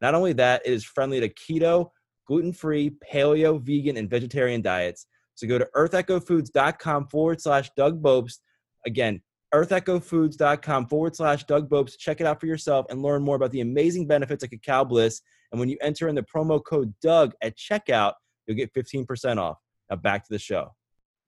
[0.00, 1.90] Not only that, it is friendly to keto,
[2.26, 5.06] gluten free, paleo, vegan, and vegetarian diets.
[5.34, 8.38] So go to earthechofoods.com forward slash Doug Bopst.
[8.84, 9.22] Again,
[9.54, 11.98] earthechofoods.com forward slash Doug Bopst.
[11.98, 15.20] Check it out for yourself and learn more about the amazing benefits of cacao bliss.
[15.52, 18.14] And when you enter in the promo code Doug at checkout,
[18.46, 19.58] you'll get 15% off.
[19.90, 20.74] Now back to the show.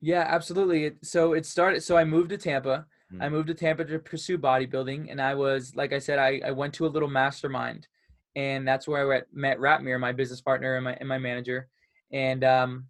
[0.00, 0.92] Yeah, absolutely.
[1.02, 1.82] So it started.
[1.82, 2.86] So I moved to Tampa.
[3.12, 3.22] Mm.
[3.22, 5.10] I moved to Tampa to pursue bodybuilding.
[5.10, 7.88] And I was, like I said, I, I went to a little mastermind.
[8.36, 11.68] And that's where I met Ratmir, my business partner and my, and my manager.
[12.12, 12.86] And um,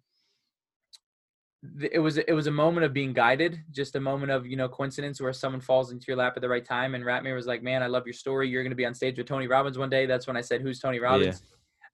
[1.81, 4.69] it was it was a moment of being guided, just a moment of you know
[4.69, 6.95] coincidence where someone falls into your lap at the right time.
[6.95, 8.47] And Ratmir was like, "Man, I love your story.
[8.47, 10.61] You're going to be on stage with Tony Robbins one day." That's when I said,
[10.61, 11.43] "Who's Tony Robbins?"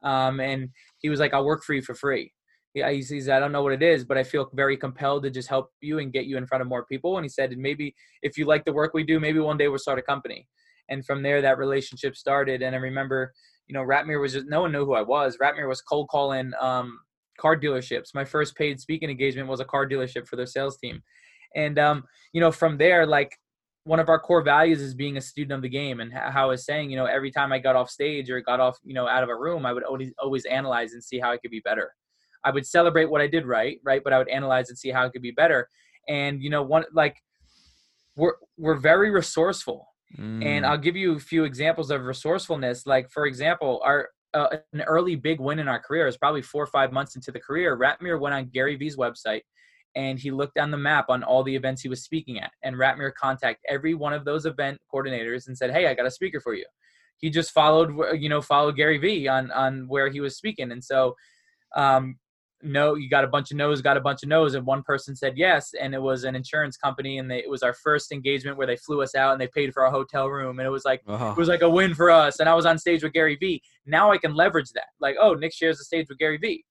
[0.03, 0.27] Yeah.
[0.27, 2.31] Um, and he was like, "I'll work for you for free."
[2.75, 5.31] Yeah, he says, "I don't know what it is, but I feel very compelled to
[5.31, 7.61] just help you and get you in front of more people." And he said, "And
[7.61, 10.47] maybe if you like the work we do, maybe one day we'll start a company."
[10.89, 12.61] And from there, that relationship started.
[12.61, 13.33] And I remember,
[13.65, 15.37] you know, Ratmir was just no one knew who I was.
[15.41, 16.99] Ratmir was cold calling um,
[17.37, 18.13] car dealerships.
[18.13, 21.01] My first paid speaking engagement was a car dealership for their sales team.
[21.55, 23.37] And, um, you know, from there, like
[23.85, 25.99] one of our core values is being a student of the game.
[25.99, 28.59] And how I was saying, you know, every time I got off stage or got
[28.59, 31.31] off, you know, out of a room, I would always, always analyze and see how
[31.31, 31.91] I could be better.
[32.43, 34.03] I would celebrate what I did right, right?
[34.03, 35.69] But I would analyze and see how it could be better.
[36.07, 37.15] And, you know, one, like,
[38.15, 39.87] we're, we're very resourceful.
[40.17, 40.45] Mm.
[40.45, 42.85] And I'll give you a few examples of resourcefulness.
[42.85, 46.07] Like, for example, our, uh, an early big win in our career.
[46.07, 47.77] Is probably four or five months into the career.
[47.77, 49.41] Ratmir went on Gary Vee's website
[49.95, 52.51] and he looked on the map on all the events he was speaking at.
[52.63, 56.11] And Ratmir contacted every one of those event coordinators and said, "Hey, I got a
[56.11, 56.65] speaker for you."
[57.17, 60.83] He just followed, you know, followed Gary Vee on on where he was speaking, and
[60.83, 61.15] so
[61.75, 62.17] um,
[62.65, 65.15] no, you got a bunch of no's, got a bunch of no's, and one person
[65.15, 68.57] said yes, and it was an insurance company, and they, it was our first engagement
[68.57, 70.85] where they flew us out and they paid for our hotel room, and it was
[70.85, 71.31] like uh-huh.
[71.31, 72.39] it was like a win for us.
[72.39, 73.61] And I was on stage with Gary Vee.
[73.85, 74.87] Now I can leverage that.
[74.99, 76.65] Like, oh, Nick shares the stage with Gary Vee.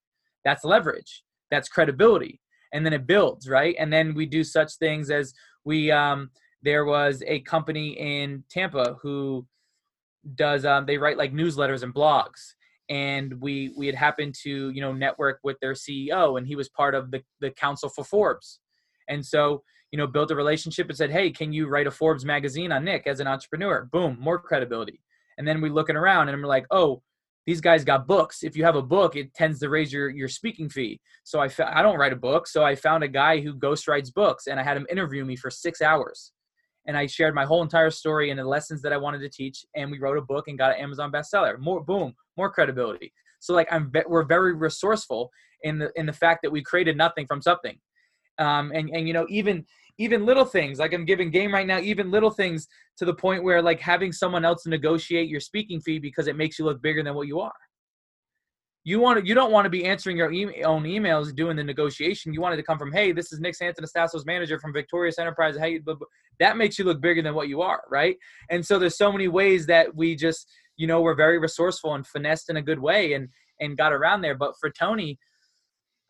[0.45, 1.23] That's leverage.
[1.51, 2.41] That's credibility,
[2.73, 3.77] and then it builds, right?
[3.79, 5.33] And then we do such things as
[5.65, 6.31] we um,
[6.63, 9.47] there was a company in Tampa who
[10.35, 12.55] does um, they write like newsletters and blogs
[12.89, 16.69] and we we had happened to you know network with their CEO and he was
[16.69, 18.61] part of the the council for Forbes.
[19.09, 22.25] And so you know built a relationship and said hey can you write a Forbes
[22.25, 23.89] magazine on Nick as an entrepreneur?
[23.91, 25.01] Boom more credibility.
[25.39, 27.03] And then we looking around and we're like oh
[27.47, 28.43] these guys got books.
[28.43, 31.01] If you have a book it tends to raise your your speaking fee.
[31.25, 33.89] So I fa- I don't write a book so I found a guy who ghost
[33.89, 36.33] writes books and I had him interview me for 6 hours
[36.87, 39.65] and I shared my whole entire story and the lessons that I wanted to teach.
[39.75, 41.59] And we wrote a book and got an Amazon bestseller.
[41.59, 43.13] More boom, more credibility.
[43.41, 45.31] So like I'm we're very resourceful
[45.63, 47.79] in the in the fact that we created nothing from something.
[48.39, 49.65] Um, and and you know even
[49.99, 52.67] even little things like I'm giving game right now, even little things
[52.97, 56.59] to the point where like having someone else negotiate your speaking fee because it makes
[56.59, 57.53] you look bigger than what you are
[58.85, 61.65] you want to, you don't want to be answering your e- own emails doing the
[61.65, 62.35] negotiation.
[62.35, 65.57] You wanted to come from, hey, this is Nick Santonastasso's manager from Victorious Enterprise.
[65.57, 65.81] Hey,
[66.39, 68.17] that makes you look bigger than what you are, right?
[68.51, 72.07] And so there's so many ways that we just, you know, we're very resourceful and
[72.07, 73.29] finessed in a good way and
[73.61, 74.35] and got around there.
[74.35, 75.19] But for Tony,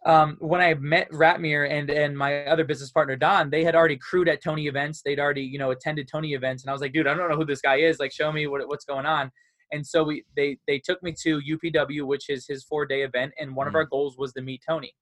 [0.06, 3.98] um, when I met Ratmir and and my other business partner Don, they had already
[3.98, 5.00] crewed at Tony events.
[5.04, 7.36] They'd already you know attended Tony events, and I was like, dude, I don't know
[7.36, 8.00] who this guy is.
[8.00, 9.30] Like, show me what what's going on
[9.72, 13.32] and so we they they took me to UPW, which is his four day event,
[13.38, 13.76] and one mm-hmm.
[13.76, 14.92] of our goals was to meet Tony.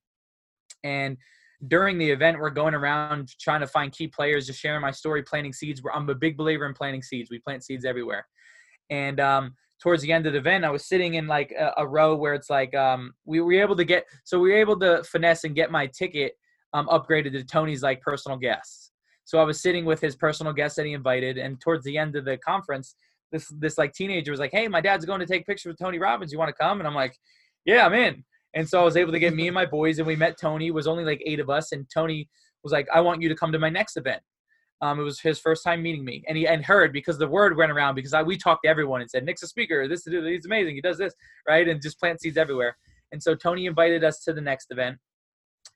[0.85, 1.17] And
[1.69, 5.23] during the event, we're going around trying to find key players, just sharing my story,
[5.23, 5.81] planting seeds.
[5.95, 7.31] I'm a big believer in planting seeds.
[7.31, 8.27] We plant seeds everywhere.
[8.91, 11.87] And um, towards the end of the event, I was sitting in like a, a
[11.87, 15.05] row where it's like um, we were able to get, so we were able to
[15.05, 16.33] finesse and get my ticket
[16.73, 18.91] um, upgraded to Tony's like personal guests.
[19.25, 22.17] So I was sitting with his personal guests that he invited, and towards the end
[22.17, 22.97] of the conference,
[23.33, 25.99] this this like teenager was like, "Hey, my dad's going to take pictures with Tony
[25.99, 26.33] Robbins.
[26.33, 27.17] You want to come?" And I'm like,
[27.65, 30.07] "Yeah, I'm in." And so I was able to get me and my boys, and
[30.07, 30.69] we met Tony.
[30.69, 32.29] It was only like eight of us, and Tony
[32.63, 34.23] was like, "I want you to come to my next event."
[34.83, 37.57] Um, it was his first time meeting me, and he and heard because the word
[37.57, 39.89] went around because I we talked to everyone and said, "Nick's a speaker.
[39.89, 40.75] This is he's amazing.
[40.75, 41.15] He does this
[41.49, 42.77] right," and just plant seeds everywhere.
[43.13, 44.99] And so Tony invited us to the next event.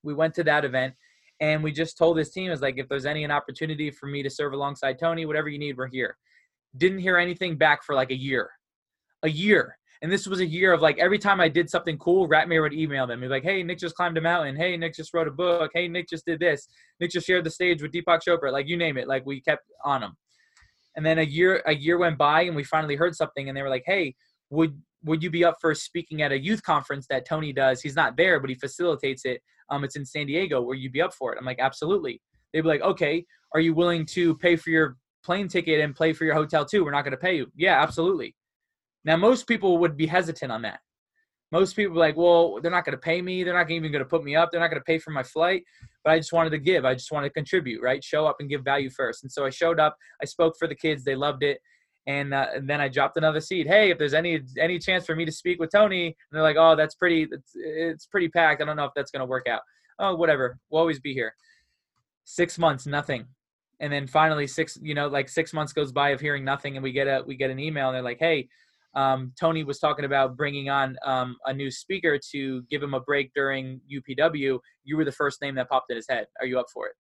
[0.03, 0.95] We went to that event,
[1.41, 4.23] and we just told his team is like, if there's any an opportunity for me
[4.23, 6.17] to serve alongside Tony, whatever you need, we're here.
[6.77, 8.51] Didn't hear anything back for like a year.
[9.23, 9.79] A year.
[10.03, 12.75] And this was a year of like every time I did something cool, Ratmir would
[12.75, 13.21] email them.
[13.21, 14.55] He'd be like, hey, Nick just climbed a mountain.
[14.55, 15.71] Hey, Nick just wrote a book.
[15.75, 16.69] Hey, Nick just did this.
[17.01, 18.53] Nick just shared the stage with Deepak Chopra.
[18.53, 19.09] Like you name it.
[19.09, 20.17] Like we kept on them.
[20.97, 23.63] And then a year a year went by, and we finally heard something, and they
[23.63, 24.15] were like, "Hey,
[24.51, 27.83] would would you be up for speaking at a youth conference that Tony does?
[27.83, 29.43] He's not there, but he facilitates it.
[29.71, 30.63] Um, it's in San Diego.
[30.63, 32.21] Where you be up for it?" I'm like, "Absolutely."
[32.53, 36.13] They'd be like, "Okay, are you willing to pay for your plane ticket and pay
[36.13, 36.85] for your hotel too?
[36.85, 38.35] We're not going to pay you." Yeah, absolutely.
[39.07, 40.81] Now, most people would be hesitant on that.
[41.53, 43.45] Most people like, well, they're not going to pay me.
[43.45, 44.51] They're not even going to put me up.
[44.51, 45.63] They're not going to pay for my flight.
[46.03, 46.85] But I just wanted to give.
[46.85, 48.03] I just wanted to contribute, right?
[48.03, 49.23] Show up and give value first.
[49.23, 49.97] And so I showed up.
[50.21, 51.05] I spoke for the kids.
[51.05, 51.59] They loved it.
[52.09, 53.69] And, uh, and then I dropped another seed.
[53.69, 56.57] Hey, if there's any any chance for me to speak with Tony, and they're like,
[56.59, 57.29] oh, that's pretty.
[57.31, 58.61] It's, it's pretty packed.
[58.61, 59.63] I don't know if that's going to work out.
[60.01, 60.59] Oh, whatever.
[60.71, 61.33] We'll always be here.
[62.25, 63.27] Six months, nothing
[63.81, 66.83] and then finally six you know like six months goes by of hearing nothing and
[66.83, 68.49] we get a we get an email and they're like hey
[68.97, 73.01] um, Tony was talking about bringing on um, a new speaker to give him a
[73.01, 74.59] break during UPW.
[74.85, 76.27] You were the first name that popped in his head.
[76.41, 76.95] Are you up for it?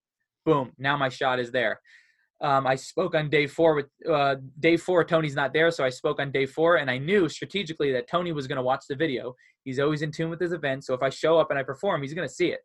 [0.45, 0.73] Boom.
[0.77, 1.81] Now my shot is there.
[2.41, 5.05] Um, I spoke on day four with uh, day four.
[5.05, 8.33] Tony's not there, so I spoke on day four, and I knew strategically that Tony
[8.33, 9.35] was going to watch the video.
[9.63, 12.03] He's always in tune with his event, so if I show up and I perform,
[12.03, 12.61] he's going to see it.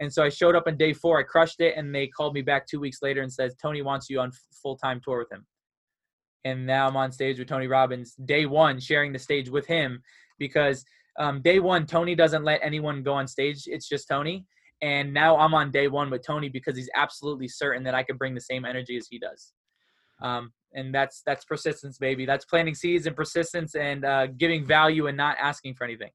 [0.00, 1.18] And so I showed up on day four.
[1.20, 4.10] I crushed it, and they called me back two weeks later and says Tony wants
[4.10, 5.46] you on full time tour with him
[6.44, 8.14] and now I'm on stage with Tony Robbins.
[8.24, 10.02] Day one, sharing the stage with him
[10.38, 10.84] because
[11.18, 13.64] um, day one, Tony doesn't let anyone go on stage.
[13.66, 14.44] It's just Tony.
[14.82, 18.16] And now I'm on day one with Tony because he's absolutely certain that I can
[18.16, 19.52] bring the same energy as he does.
[20.22, 22.26] Um, and that's that's persistence, baby.
[22.26, 26.10] That's planting seeds and persistence and uh, giving value and not asking for anything.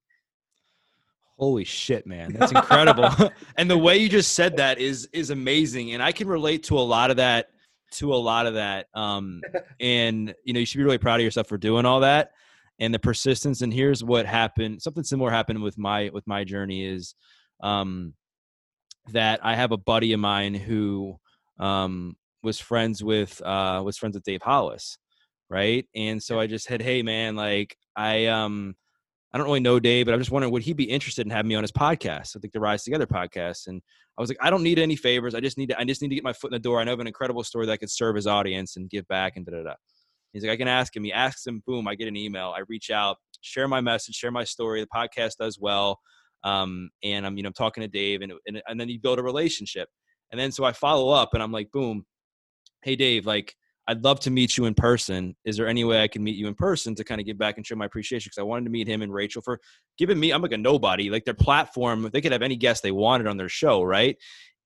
[1.39, 2.33] Holy shit, man.
[2.33, 3.09] That's incredible.
[3.57, 5.93] and the way you just said that is is amazing.
[5.93, 7.47] And I can relate to a lot of that
[7.91, 8.87] to a lot of that.
[8.93, 9.41] Um,
[9.79, 12.31] and you know, you should be really proud of yourself for doing all that
[12.77, 13.61] and the persistence.
[13.61, 14.81] And here's what happened.
[14.81, 17.15] Something similar happened with my with my journey is
[17.61, 18.13] um,
[19.13, 21.17] that I have a buddy of mine who
[21.57, 24.97] um, was friends with uh, was friends with Dave Hollis,
[25.49, 25.87] right?
[25.95, 28.75] And so I just said, hey man, like I um
[29.31, 31.49] I don't really know Dave, but I'm just wondering would he be interested in having
[31.49, 32.35] me on his podcast?
[32.35, 33.67] I think the Rise Together podcast.
[33.67, 33.81] And
[34.17, 35.35] I was like, I don't need any favors.
[35.35, 36.79] I just need to I just need to get my foot in the door.
[36.79, 39.45] I know of an incredible story that could serve his audience and give back and
[39.45, 39.73] da da da.
[40.33, 41.03] He's like, I can ask him.
[41.03, 42.53] He asks him, boom, I get an email.
[42.55, 44.81] I reach out, share my message, share my story.
[44.81, 45.99] The podcast does well.
[46.43, 49.19] Um, and I'm, you know, I'm talking to Dave and, and, and then you build
[49.19, 49.89] a relationship.
[50.31, 52.05] And then so I follow up and I'm like, boom,
[52.83, 53.55] hey Dave, like
[53.89, 55.35] I'd love to meet you in person.
[55.45, 57.57] Is there any way I can meet you in person to kind of give back
[57.57, 58.29] and show my appreciation?
[58.29, 59.59] Because I wanted to meet him and Rachel for
[59.97, 62.91] giving me, I'm like a nobody, like their platform, they could have any guest they
[62.91, 64.15] wanted on their show, right?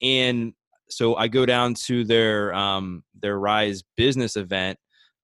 [0.02, 0.52] And
[0.90, 4.78] so I go down to their um, their Rise business event,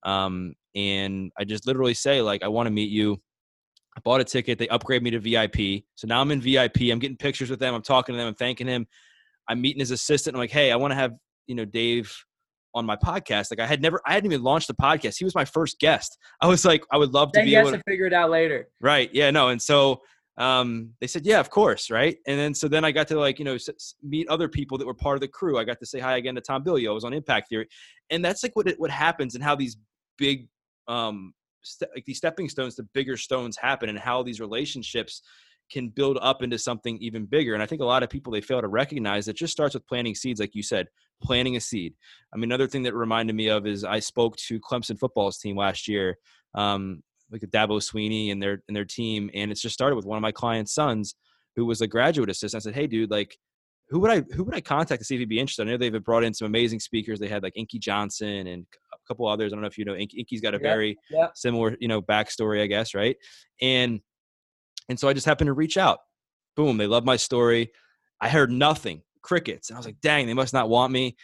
[0.04, 3.20] um, and I just literally say like, I want to meet you.
[3.98, 4.58] I bought a ticket.
[4.60, 5.84] They upgrade me to VIP.
[5.96, 6.84] So now I'm in VIP.
[6.90, 7.74] I'm getting pictures with them.
[7.76, 8.30] I'm talking to them.
[8.30, 8.88] I'm thanking him.
[9.50, 10.36] I'm meeting his assistant.
[10.36, 11.12] I'm like, hey, I want to have
[11.48, 12.16] you know Dave
[12.74, 13.52] on my podcast.
[13.52, 15.18] Like I had never, I hadn't even launched the podcast.
[15.18, 16.18] He was my first guest.
[16.42, 18.30] I was like, I would love to then be able to, to figure it out
[18.30, 18.68] later.
[18.80, 19.10] Right.
[19.14, 19.32] Yeah.
[19.32, 19.50] No.
[19.50, 20.02] And so
[20.40, 21.92] um, they said, yeah, of course.
[21.92, 22.18] Right.
[22.26, 23.58] And then so then I got to like you know
[24.02, 25.58] meet other people that were part of the crew.
[25.60, 26.90] I got to say hi again to Tom Bilyeu.
[26.90, 27.68] I was on Impact Theory,
[28.10, 29.78] and that's like what it, what happens and how these
[30.18, 30.48] big
[30.88, 35.22] um, st- like these stepping stones to bigger stones happen and how these relationships
[35.70, 37.54] can build up into something even bigger.
[37.54, 39.86] And I think a lot of people they fail to recognize that just starts with
[39.88, 40.88] planting seeds, like you said,
[41.22, 41.94] planting a seed.
[42.34, 45.58] I mean, another thing that reminded me of is I spoke to Clemson football's team
[45.58, 46.18] last year,
[46.56, 50.18] um, like Dabo Sweeney and their and their team, and it's just started with one
[50.18, 51.16] of my clients' sons
[51.56, 52.62] who was a graduate assistant.
[52.62, 53.38] I said, "Hey, dude, like."
[53.92, 55.68] Who would I who would I contact to see if he'd be interested?
[55.68, 57.20] I know they've brought in some amazing speakers.
[57.20, 59.52] They had like Inky Johnson and a couple others.
[59.52, 59.96] I don't know if you know.
[59.96, 61.30] Inky's got a very yeah.
[61.34, 63.18] similar, you know, backstory, I guess, right?
[63.64, 64.00] And
[64.90, 65.98] and so I just happened to reach out.
[66.56, 67.72] Boom, they love my story.
[68.22, 69.70] I heard nothing, crickets.
[69.70, 71.16] And I was like, dang, they must not want me.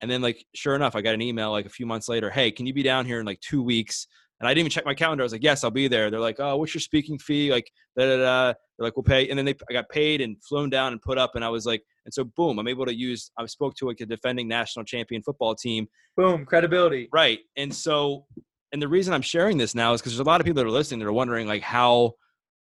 [0.00, 2.30] And then, like, sure enough, I got an email like a few months later.
[2.30, 4.06] Hey, can you be down here in like two weeks?
[4.40, 5.22] And I didn't even check my calendar.
[5.22, 6.10] I was like, yes, I'll be there.
[6.10, 7.50] They're like, oh, what's your speaking fee?
[7.50, 8.54] Like, da da da.
[8.76, 9.28] They're like, we'll pay.
[9.28, 11.36] And then they, I got paid and flown down and put up.
[11.36, 13.30] And I was like, and so boom, I'm able to use.
[13.38, 15.86] I spoke to like a defending national champion football team.
[16.16, 17.08] Boom, credibility.
[17.12, 17.38] Right.
[17.56, 18.26] And so,
[18.72, 20.66] and the reason I'm sharing this now is because there's a lot of people that
[20.66, 22.14] are listening that are wondering like how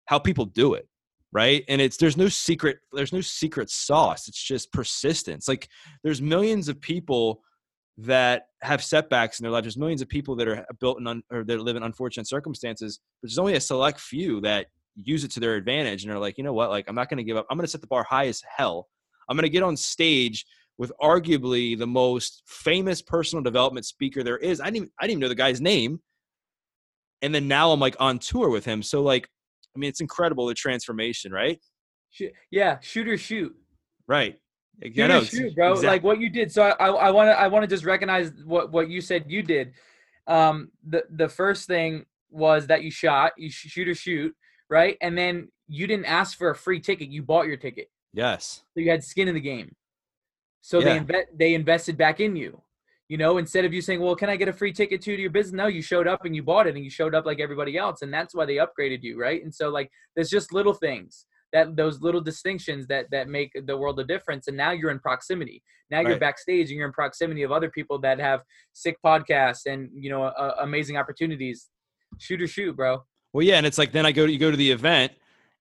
[0.07, 0.89] how people do it
[1.37, 1.64] right?
[1.68, 4.26] And it's there's no secret there's no secret sauce.
[4.26, 5.47] It's just persistence.
[5.47, 5.68] Like
[6.03, 7.43] there's millions of people
[7.99, 9.62] that have setbacks in their life.
[9.62, 13.01] There's millions of people that are built in un, or that live in unfortunate circumstances
[13.20, 16.39] but there's only a select few that use it to their advantage and they're like
[16.39, 16.70] you know what?
[16.70, 17.47] Like i'm not going to give up.
[17.51, 18.89] I'm going to set the bar high as hell.
[19.28, 20.47] I'm going to get on stage
[20.78, 24.59] with arguably the most famous personal development speaker there is.
[24.59, 26.01] I didn't even, i didn't even know the guy's name.
[27.20, 28.82] And then now i'm like on tour with him.
[28.82, 29.28] So like
[29.77, 31.61] I mean, it's incredible the transformation, right?
[32.51, 33.55] Yeah, shoot or shoot.
[34.07, 34.39] Right.
[34.83, 35.72] Shoot or shoot, bro.
[35.72, 35.89] Exactly.
[35.89, 36.51] Like what you did.
[36.51, 39.43] So I, I want to, I want to just recognize what what you said you
[39.43, 39.72] did.
[40.27, 44.35] um, the the first thing was that you shot, you shoot or shoot,
[44.68, 44.97] right?
[45.01, 47.91] And then you didn't ask for a free ticket; you bought your ticket.
[48.12, 48.62] Yes.
[48.74, 49.74] So you had skin in the game.
[50.62, 50.85] So yeah.
[50.85, 52.61] they inve- they invested back in you.
[53.09, 55.31] You know, instead of you saying, "Well, can I get a free ticket to, your
[55.31, 57.77] business?" No, you showed up and you bought it, and you showed up like everybody
[57.77, 59.43] else, and that's why they upgraded you, right?
[59.43, 63.77] And so, like, there's just little things that those little distinctions that that make the
[63.77, 64.49] world a difference.
[64.49, 65.63] And now you're in proximity.
[65.91, 66.21] Now you're right.
[66.21, 68.43] backstage, and you're in proximity of other people that have
[68.73, 71.69] sick podcasts and you know uh, amazing opportunities.
[72.19, 73.05] Shoot or shoot, bro.
[73.33, 75.13] Well, yeah, and it's like then I go to you go to the event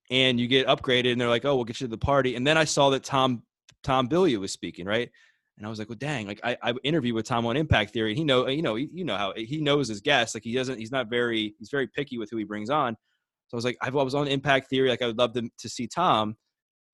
[0.10, 2.46] and you get upgraded, and they're like, "Oh, we'll get you to the party." And
[2.46, 3.44] then I saw that Tom
[3.84, 5.12] Tom Bilyeu was speaking, right?
[5.58, 8.12] And I was like, well, dang, like I, I interviewed with Tom on Impact Theory.
[8.12, 10.36] And he know, you know, you know how he knows his guests.
[10.36, 12.96] Like he doesn't, he's not very, he's very picky with who he brings on.
[13.48, 14.90] So I was like, I was on Impact Theory.
[14.90, 16.36] Like I would love to, to see Tom.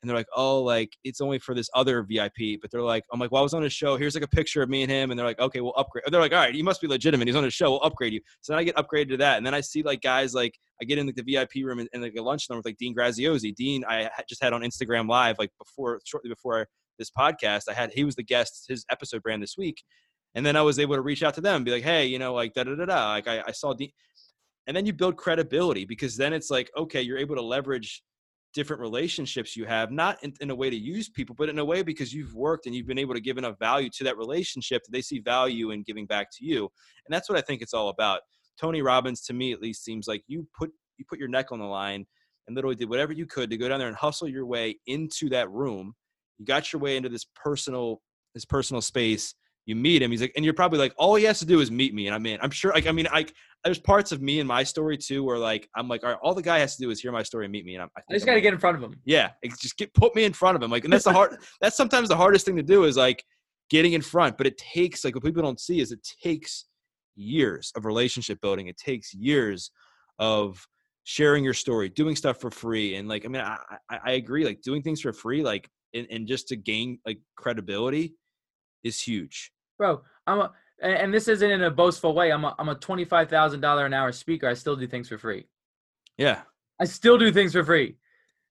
[0.02, 2.60] And they're like, oh, like it's only for this other VIP.
[2.62, 3.98] But they're like, I'm like, well, I was on his show.
[3.98, 5.12] Here's like a picture of me and him.
[5.12, 6.04] And they're like, okay, we'll upgrade.
[6.08, 7.28] They're like, all right, you must be legitimate.
[7.28, 7.72] He's on his show.
[7.72, 8.22] We'll upgrade you.
[8.42, 9.38] So then I get upgraded to that.
[9.38, 11.90] And then I see like guys like I get in like, the VIP room and,
[11.94, 13.56] and like a lunch room with like Dean Graziosi.
[13.56, 17.64] Dean, I just had on Instagram Live like before, shortly before this podcast.
[17.70, 19.84] I had he was the guest, his episode brand this week,
[20.36, 22.20] and then I was able to reach out to them and be like, hey, you
[22.20, 23.10] know, like da da da da.
[23.12, 23.92] Like I, I saw, the,
[24.68, 28.04] and then you build credibility because then it's like, okay, you're able to leverage
[28.54, 31.66] different relationships you have, not in, in, a way to use people, but in a
[31.66, 34.82] way because you've worked and you've been able to give enough value to that relationship
[34.84, 36.70] that they see value in giving back to you.
[37.06, 38.22] And that's what I think it's all about.
[38.60, 41.60] Tony Robbins, to me at least, seems like you put you put your neck on
[41.60, 42.06] the line
[42.48, 45.30] and literally did whatever you could to go down there and hustle your way into
[45.30, 45.94] that room
[46.42, 48.02] you got your way into this personal
[48.34, 49.36] this personal space
[49.68, 51.70] you meet him he's like and you're probably like all he has to do is
[51.70, 52.40] meet me and I'm in.
[52.42, 53.26] i'm sure like i mean i
[53.64, 56.34] there's parts of me in my story too where like i'm like all right all
[56.34, 58.02] the guy has to do is hear my story and meet me and I'm, i,
[58.10, 59.30] I just got to get in front of him yeah
[59.62, 62.10] just get put me in front of him like and that's the hard that's sometimes
[62.10, 63.24] the hardest thing to do is like
[63.70, 66.66] getting in front but it takes like what people don't see is it takes
[67.16, 69.70] years of relationship building it takes years
[70.18, 70.66] of
[71.04, 73.58] sharing your story doing stuff for free and like i mean i
[73.90, 77.20] i, I agree like doing things for free like and, and just to gain like
[77.36, 78.16] credibility
[78.84, 79.52] is huge.
[79.78, 82.32] Bro, I'm a and this isn't in a boastful way.
[82.32, 84.48] I'm a I'm a twenty five thousand dollar an hour speaker.
[84.48, 85.48] I still do things for free.
[86.18, 86.42] Yeah,
[86.80, 87.96] I still do things for free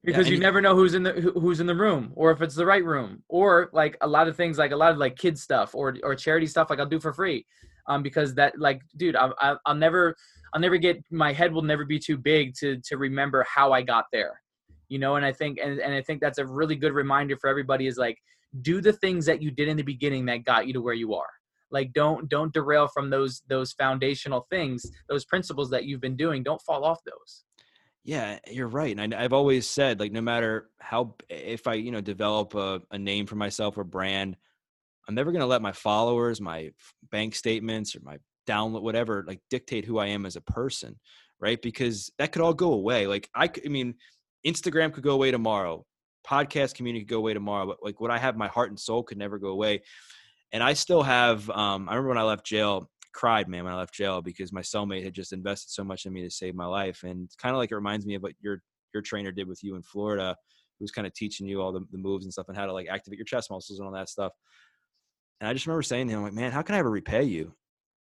[0.05, 2.41] because yeah, you, you never know who's in the who's in the room or if
[2.41, 5.17] it's the right room or like a lot of things like a lot of like
[5.17, 7.45] kids stuff or or charity stuff like I'll do for free,
[7.89, 10.17] um because that like dude I, I I'll never
[10.55, 13.83] I'll never get my head will never be too big to to remember how I
[13.83, 14.41] got there
[14.91, 17.49] you know and i think and, and i think that's a really good reminder for
[17.49, 18.19] everybody is like
[18.63, 21.15] do the things that you did in the beginning that got you to where you
[21.15, 21.29] are.
[21.71, 26.43] Like don't don't derail from those those foundational things those principles that you've been doing.
[26.43, 27.45] Don't fall off those.
[28.03, 31.93] Yeah you're right and I, have always said like no matter how if i you
[31.93, 34.39] know develop a, a name for myself or brand
[35.07, 36.71] i'm never going to let my followers my
[37.11, 38.17] bank statements or my
[38.49, 40.97] download whatever like dictate who i am as a person
[41.41, 41.61] right?
[41.61, 43.07] Because that could all go away.
[43.07, 43.95] Like i i mean
[44.47, 45.85] Instagram could go away tomorrow.
[46.27, 47.67] Podcast community could go away tomorrow.
[47.67, 49.83] But like what I have, my heart and soul could never go away.
[50.53, 51.49] And I still have.
[51.51, 54.61] Um, I remember when I left jail, cried, man, when I left jail because my
[54.61, 57.03] cellmate had just invested so much in me to save my life.
[57.03, 58.63] And it's kind of like it reminds me of what your
[58.93, 60.37] your trainer did with you in Florida,
[60.79, 62.89] who's kind of teaching you all the, the moves and stuff and how to like
[62.89, 64.33] activate your chest muscles and all that stuff.
[65.41, 67.55] And I just remember saying to him, like, man, how can I ever repay you?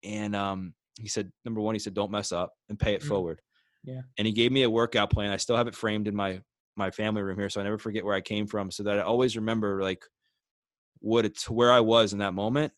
[0.04, 3.10] And um, he said, number one, he said, don't mess up and pay it mm-hmm.
[3.10, 3.42] forward.
[3.84, 4.02] Yeah.
[4.18, 5.32] And he gave me a workout plan.
[5.32, 6.42] I still have it framed in my
[6.76, 9.02] my family room here, so I never forget where I came from, so that I
[9.02, 10.06] always remember like
[11.00, 12.74] what it's where I was in that moment,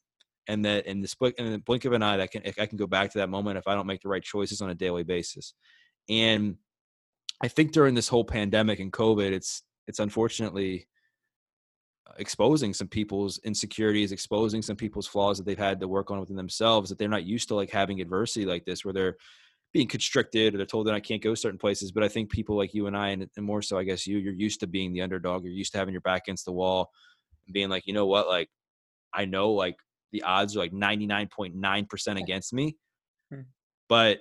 [0.48, 2.78] and that in the split in the blink of an eye, that can I can
[2.78, 5.04] go back to that moment if I don't make the right choices on a daily
[5.04, 5.54] basis.
[6.10, 6.56] And
[7.42, 10.88] I think during this whole pandemic and COVID, it's it's unfortunately
[12.18, 16.36] exposing some people's insecurities, exposing some people's flaws that they've had to work on within
[16.36, 19.18] themselves that they're not used to like having adversity like this, where they're
[19.74, 21.92] being constricted or they're told that I can't go certain places.
[21.92, 24.18] But I think people like you and I, and, and more so, I guess you,
[24.18, 25.44] you're used to being the underdog.
[25.44, 26.90] You're used to having your back against the wall
[27.48, 28.50] and being like, you know what, like
[29.14, 29.78] I know like
[30.12, 32.76] the odds are like 99.9% against me.
[33.32, 33.42] Hmm.
[33.88, 34.20] But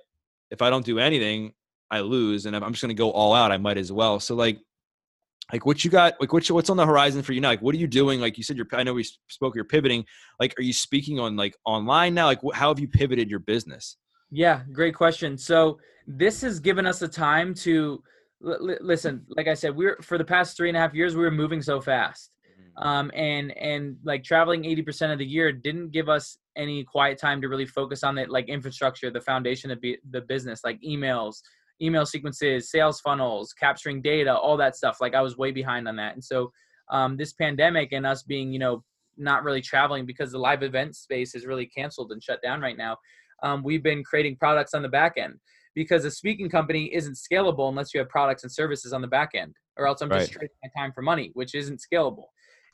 [0.51, 1.53] if I don't do anything,
[1.91, 2.47] I lose.
[2.47, 3.51] And I'm just going to go all out.
[3.51, 4.21] I might as well.
[4.21, 4.59] So like,
[5.53, 7.49] like what you got, like what you, what's on the horizon for you now?
[7.49, 8.21] Like, what are you doing?
[8.21, 10.05] Like you said, you're, I know we spoke, you're pivoting.
[10.39, 12.27] Like, are you speaking on like online now?
[12.27, 13.97] Like how have you pivoted your business?
[14.31, 15.37] Yeah, great question.
[15.37, 18.03] So this has given us the time to
[18.45, 19.25] l- listen.
[19.29, 21.63] Like I said, we're for the past three and a half years we were moving
[21.63, 22.89] so fast, mm-hmm.
[22.89, 27.19] um, and and like traveling eighty percent of the year didn't give us any quiet
[27.19, 30.81] time to really focus on the like infrastructure, the foundation of be, the business, like
[30.83, 31.37] emails,
[31.83, 34.99] email sequences, sales funnels, capturing data, all that stuff.
[35.01, 36.53] Like I was way behind on that, and so
[36.91, 38.85] um, this pandemic and us being you know
[39.17, 42.79] not really traveling because the live event space is really canceled and shut down right
[42.79, 42.97] now
[43.43, 45.35] um, we've been creating products on the back end
[45.75, 49.31] because a speaking company isn't scalable unless you have products and services on the back
[49.35, 52.25] end, or else I'm just trading my time for money, which isn't scalable.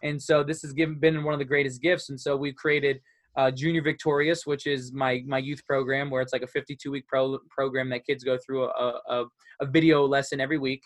[0.03, 2.11] And so this has given been one of the greatest gifts.
[2.11, 3.01] And so we've created
[3.37, 7.07] uh, Junior Victorious, which is my my youth program, where it's like a 52 week
[7.07, 9.25] pro- program that kids go through a, a,
[9.61, 10.83] a video lesson every week.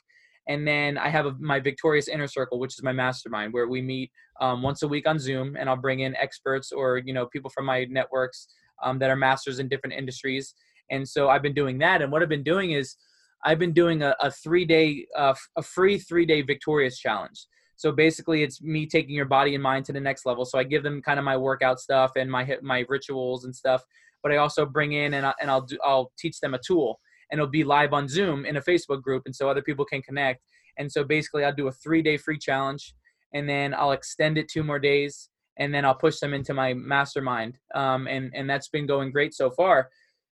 [0.49, 3.81] And then I have a, my Victorious Inner Circle, which is my mastermind, where we
[3.83, 4.11] meet
[4.41, 7.51] um, once a week on Zoom, and I'll bring in experts or you know people
[7.51, 8.49] from my networks
[8.83, 10.55] um, that are masters in different industries.
[10.91, 12.03] And so I've been doing that.
[12.03, 12.97] And what I've been doing is
[13.45, 17.47] I've been doing a, a three day, uh, a free three day Victorious challenge.
[17.77, 20.45] So basically, it's me taking your body and mind to the next level.
[20.45, 23.83] So I give them kind of my workout stuff and my my rituals and stuff,
[24.23, 27.01] but I also bring in and I, and I'll do I'll teach them a tool,
[27.31, 30.03] and it'll be live on Zoom in a Facebook group, and so other people can
[30.03, 30.43] connect.
[30.77, 32.95] And so basically, I'll do a three day free challenge,
[33.33, 36.75] and then I'll extend it two more days, and then I'll push them into my
[36.75, 37.59] mastermind.
[37.75, 39.91] Um, and and that's been going great so far.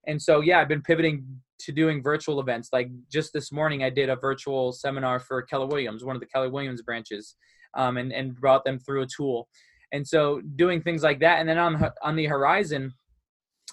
[0.07, 1.25] And so yeah, I've been pivoting
[1.59, 2.69] to doing virtual events.
[2.73, 6.27] Like just this morning, I did a virtual seminar for Keller Williams, one of the
[6.27, 7.37] Keller Williams branches,
[7.75, 9.49] um, and and brought them through a tool.
[9.93, 12.93] And so doing things like that, and then on on the horizon,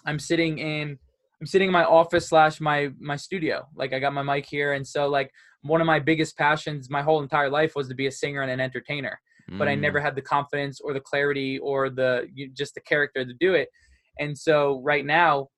[0.05, 0.97] I'm sitting in
[1.41, 3.67] I'm sitting in my office slash my my studio.
[3.75, 5.31] Like I got my mic here, and so like
[5.61, 8.51] one of my biggest passions my whole entire life was to be a singer and
[8.51, 9.19] an entertainer.
[9.51, 9.59] Mm.
[9.59, 10.03] But I never mm.
[10.03, 13.69] had the confidence or the clarity or the just the character to do it.
[14.19, 15.49] And so right now,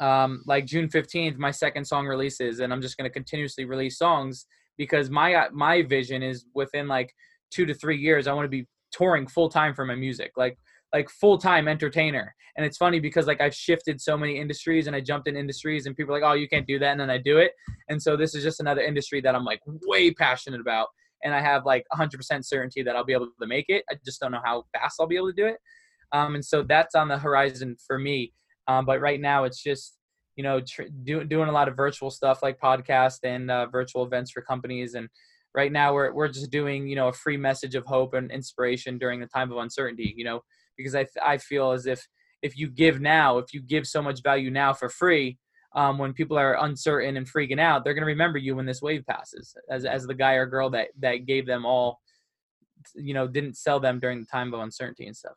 [0.00, 3.98] um, like June 15th, my second song releases, and I'm just going to continuously release
[3.98, 7.12] songs because my my vision is within like
[7.50, 10.58] two to three years, I want to be touring full time for my music, like
[10.92, 12.34] like full time entertainer.
[12.56, 15.86] And it's funny because like I've shifted so many industries and I jumped in industries,
[15.86, 17.52] and people are like, oh, you can't do that, and then I do it.
[17.88, 20.88] And so this is just another industry that I'm like way passionate about,
[21.24, 23.84] and I have like 100% certainty that I'll be able to make it.
[23.90, 25.56] I just don't know how fast I'll be able to do it.
[26.12, 28.32] Um, and so that's on the horizon for me
[28.66, 29.98] um, but right now, it's just
[30.36, 34.04] you know tr- do, doing a lot of virtual stuff like podcast and uh, virtual
[34.04, 34.94] events for companies.
[34.94, 35.08] And
[35.54, 38.98] right now, we're we're just doing you know a free message of hope and inspiration
[38.98, 40.14] during the time of uncertainty.
[40.16, 40.40] You know,
[40.76, 42.06] because I I feel as if
[42.42, 45.38] if you give now, if you give so much value now for free,
[45.74, 48.80] um, when people are uncertain and freaking out, they're going to remember you when this
[48.80, 52.00] wave passes as, as the guy or girl that, that gave them all,
[52.94, 55.36] you know, didn't sell them during the time of uncertainty and stuff.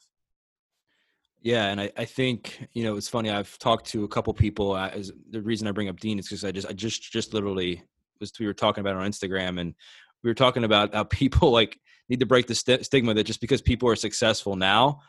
[1.41, 3.29] Yeah, and I, I think you know it's funny.
[3.29, 4.73] I've talked to a couple people.
[4.73, 7.33] Uh, as the reason I bring up Dean is because I just I just just
[7.33, 7.83] literally
[8.19, 9.75] was we were talking about on Instagram and
[10.23, 11.79] we were talking about how people like
[12.09, 14.99] need to break the st- stigma that just because people are successful now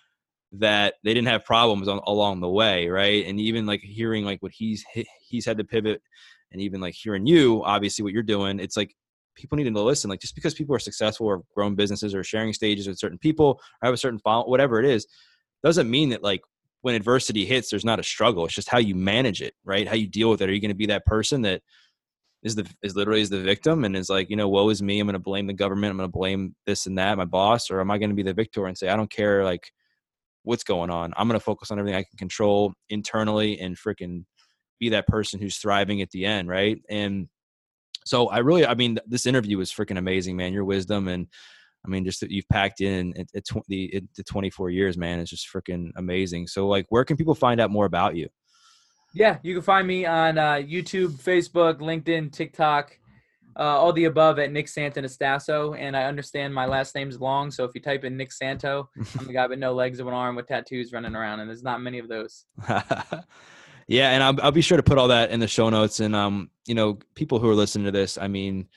[0.52, 3.26] that they didn't have problems on, along the way, right?
[3.26, 4.84] And even like hearing like what he's
[5.20, 6.02] he's had to pivot,
[6.52, 8.94] and even like hearing you, obviously what you're doing, it's like
[9.34, 10.10] people need to listen.
[10.10, 13.60] Like just because people are successful or grown businesses or sharing stages with certain people
[13.82, 15.06] or have a certain follow, whatever it is,
[15.62, 16.40] doesn't mean that like
[16.82, 18.44] when adversity hits, there's not a struggle.
[18.44, 19.86] It's just how you manage it, right?
[19.86, 20.48] How you deal with it.
[20.48, 21.62] Are you going to be that person that
[22.42, 25.00] is the is literally is the victim and is like, you know, woe is me.
[25.00, 25.90] I'm going to blame the government.
[25.90, 28.22] I'm going to blame this and that, my boss, or am I going to be
[28.22, 29.72] the victor and say, I don't care, like
[30.42, 31.12] what's going on.
[31.16, 34.24] I'm going to focus on everything I can control internally and freaking
[34.80, 36.80] be that person who's thriving at the end, right?
[36.88, 37.28] And
[38.04, 40.52] so I really, I mean, this interview was freaking amazing, man.
[40.52, 41.26] Your wisdom and
[41.86, 45.20] I mean, just that you've packed in at, at tw- the, the 24 years, man,
[45.20, 46.46] it's just freaking amazing.
[46.46, 48.28] So, like, where can people find out more about you?
[49.14, 52.98] Yeah, you can find me on uh, YouTube, Facebook, LinkedIn, TikTok,
[53.58, 55.76] uh, all the above at Nick Santonastasso.
[55.78, 58.88] And I understand my last name's long, so if you type in Nick Santo,
[59.18, 61.62] I'm the guy with no legs of an arm with tattoos running around, and there's
[61.62, 62.44] not many of those.
[63.88, 66.00] yeah, and I'll, I'll be sure to put all that in the show notes.
[66.00, 68.68] And um, you know, people who are listening to this, I mean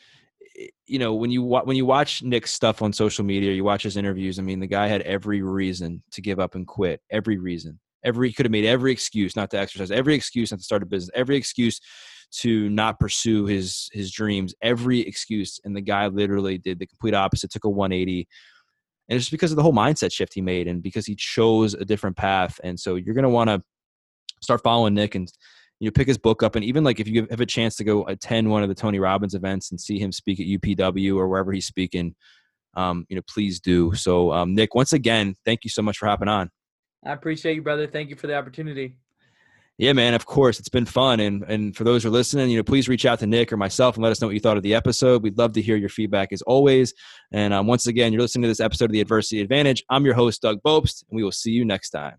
[0.85, 3.97] you know when you when you watch Nick's stuff on social media, you watch his
[3.97, 4.39] interviews.
[4.39, 7.01] I mean, the guy had every reason to give up and quit.
[7.09, 7.79] Every reason.
[8.03, 9.91] Every could have made every excuse not to exercise.
[9.91, 11.11] Every excuse not to start a business.
[11.13, 11.79] Every excuse
[12.31, 14.53] to not pursue his his dreams.
[14.61, 17.51] Every excuse, and the guy literally did the complete opposite.
[17.51, 18.27] Took a 180.
[19.09, 21.73] And it's just because of the whole mindset shift he made, and because he chose
[21.73, 22.59] a different path.
[22.63, 23.61] And so you're going to want to
[24.41, 25.31] start following Nick and
[25.79, 27.83] you know, pick his book up, and even like if you have a chance to
[27.83, 31.27] go attend one of the Tony Robbins events and see him speak at UPW or
[31.27, 32.15] wherever he's speaking,
[32.75, 33.93] um, you know, please do.
[33.95, 36.49] So, um, Nick, once again, thank you so much for hopping on.
[37.05, 37.87] I appreciate you, brother.
[37.87, 38.95] Thank you for the opportunity.
[39.81, 40.13] Yeah, man.
[40.13, 42.87] Of course, it's been fun, and and for those who are listening, you know, please
[42.87, 44.75] reach out to Nick or myself and let us know what you thought of the
[44.75, 45.23] episode.
[45.23, 46.93] We'd love to hear your feedback as always.
[47.31, 49.83] And um, once again, you're listening to this episode of the Adversity Advantage.
[49.89, 52.17] I'm your host, Doug Bopst, and we will see you next time.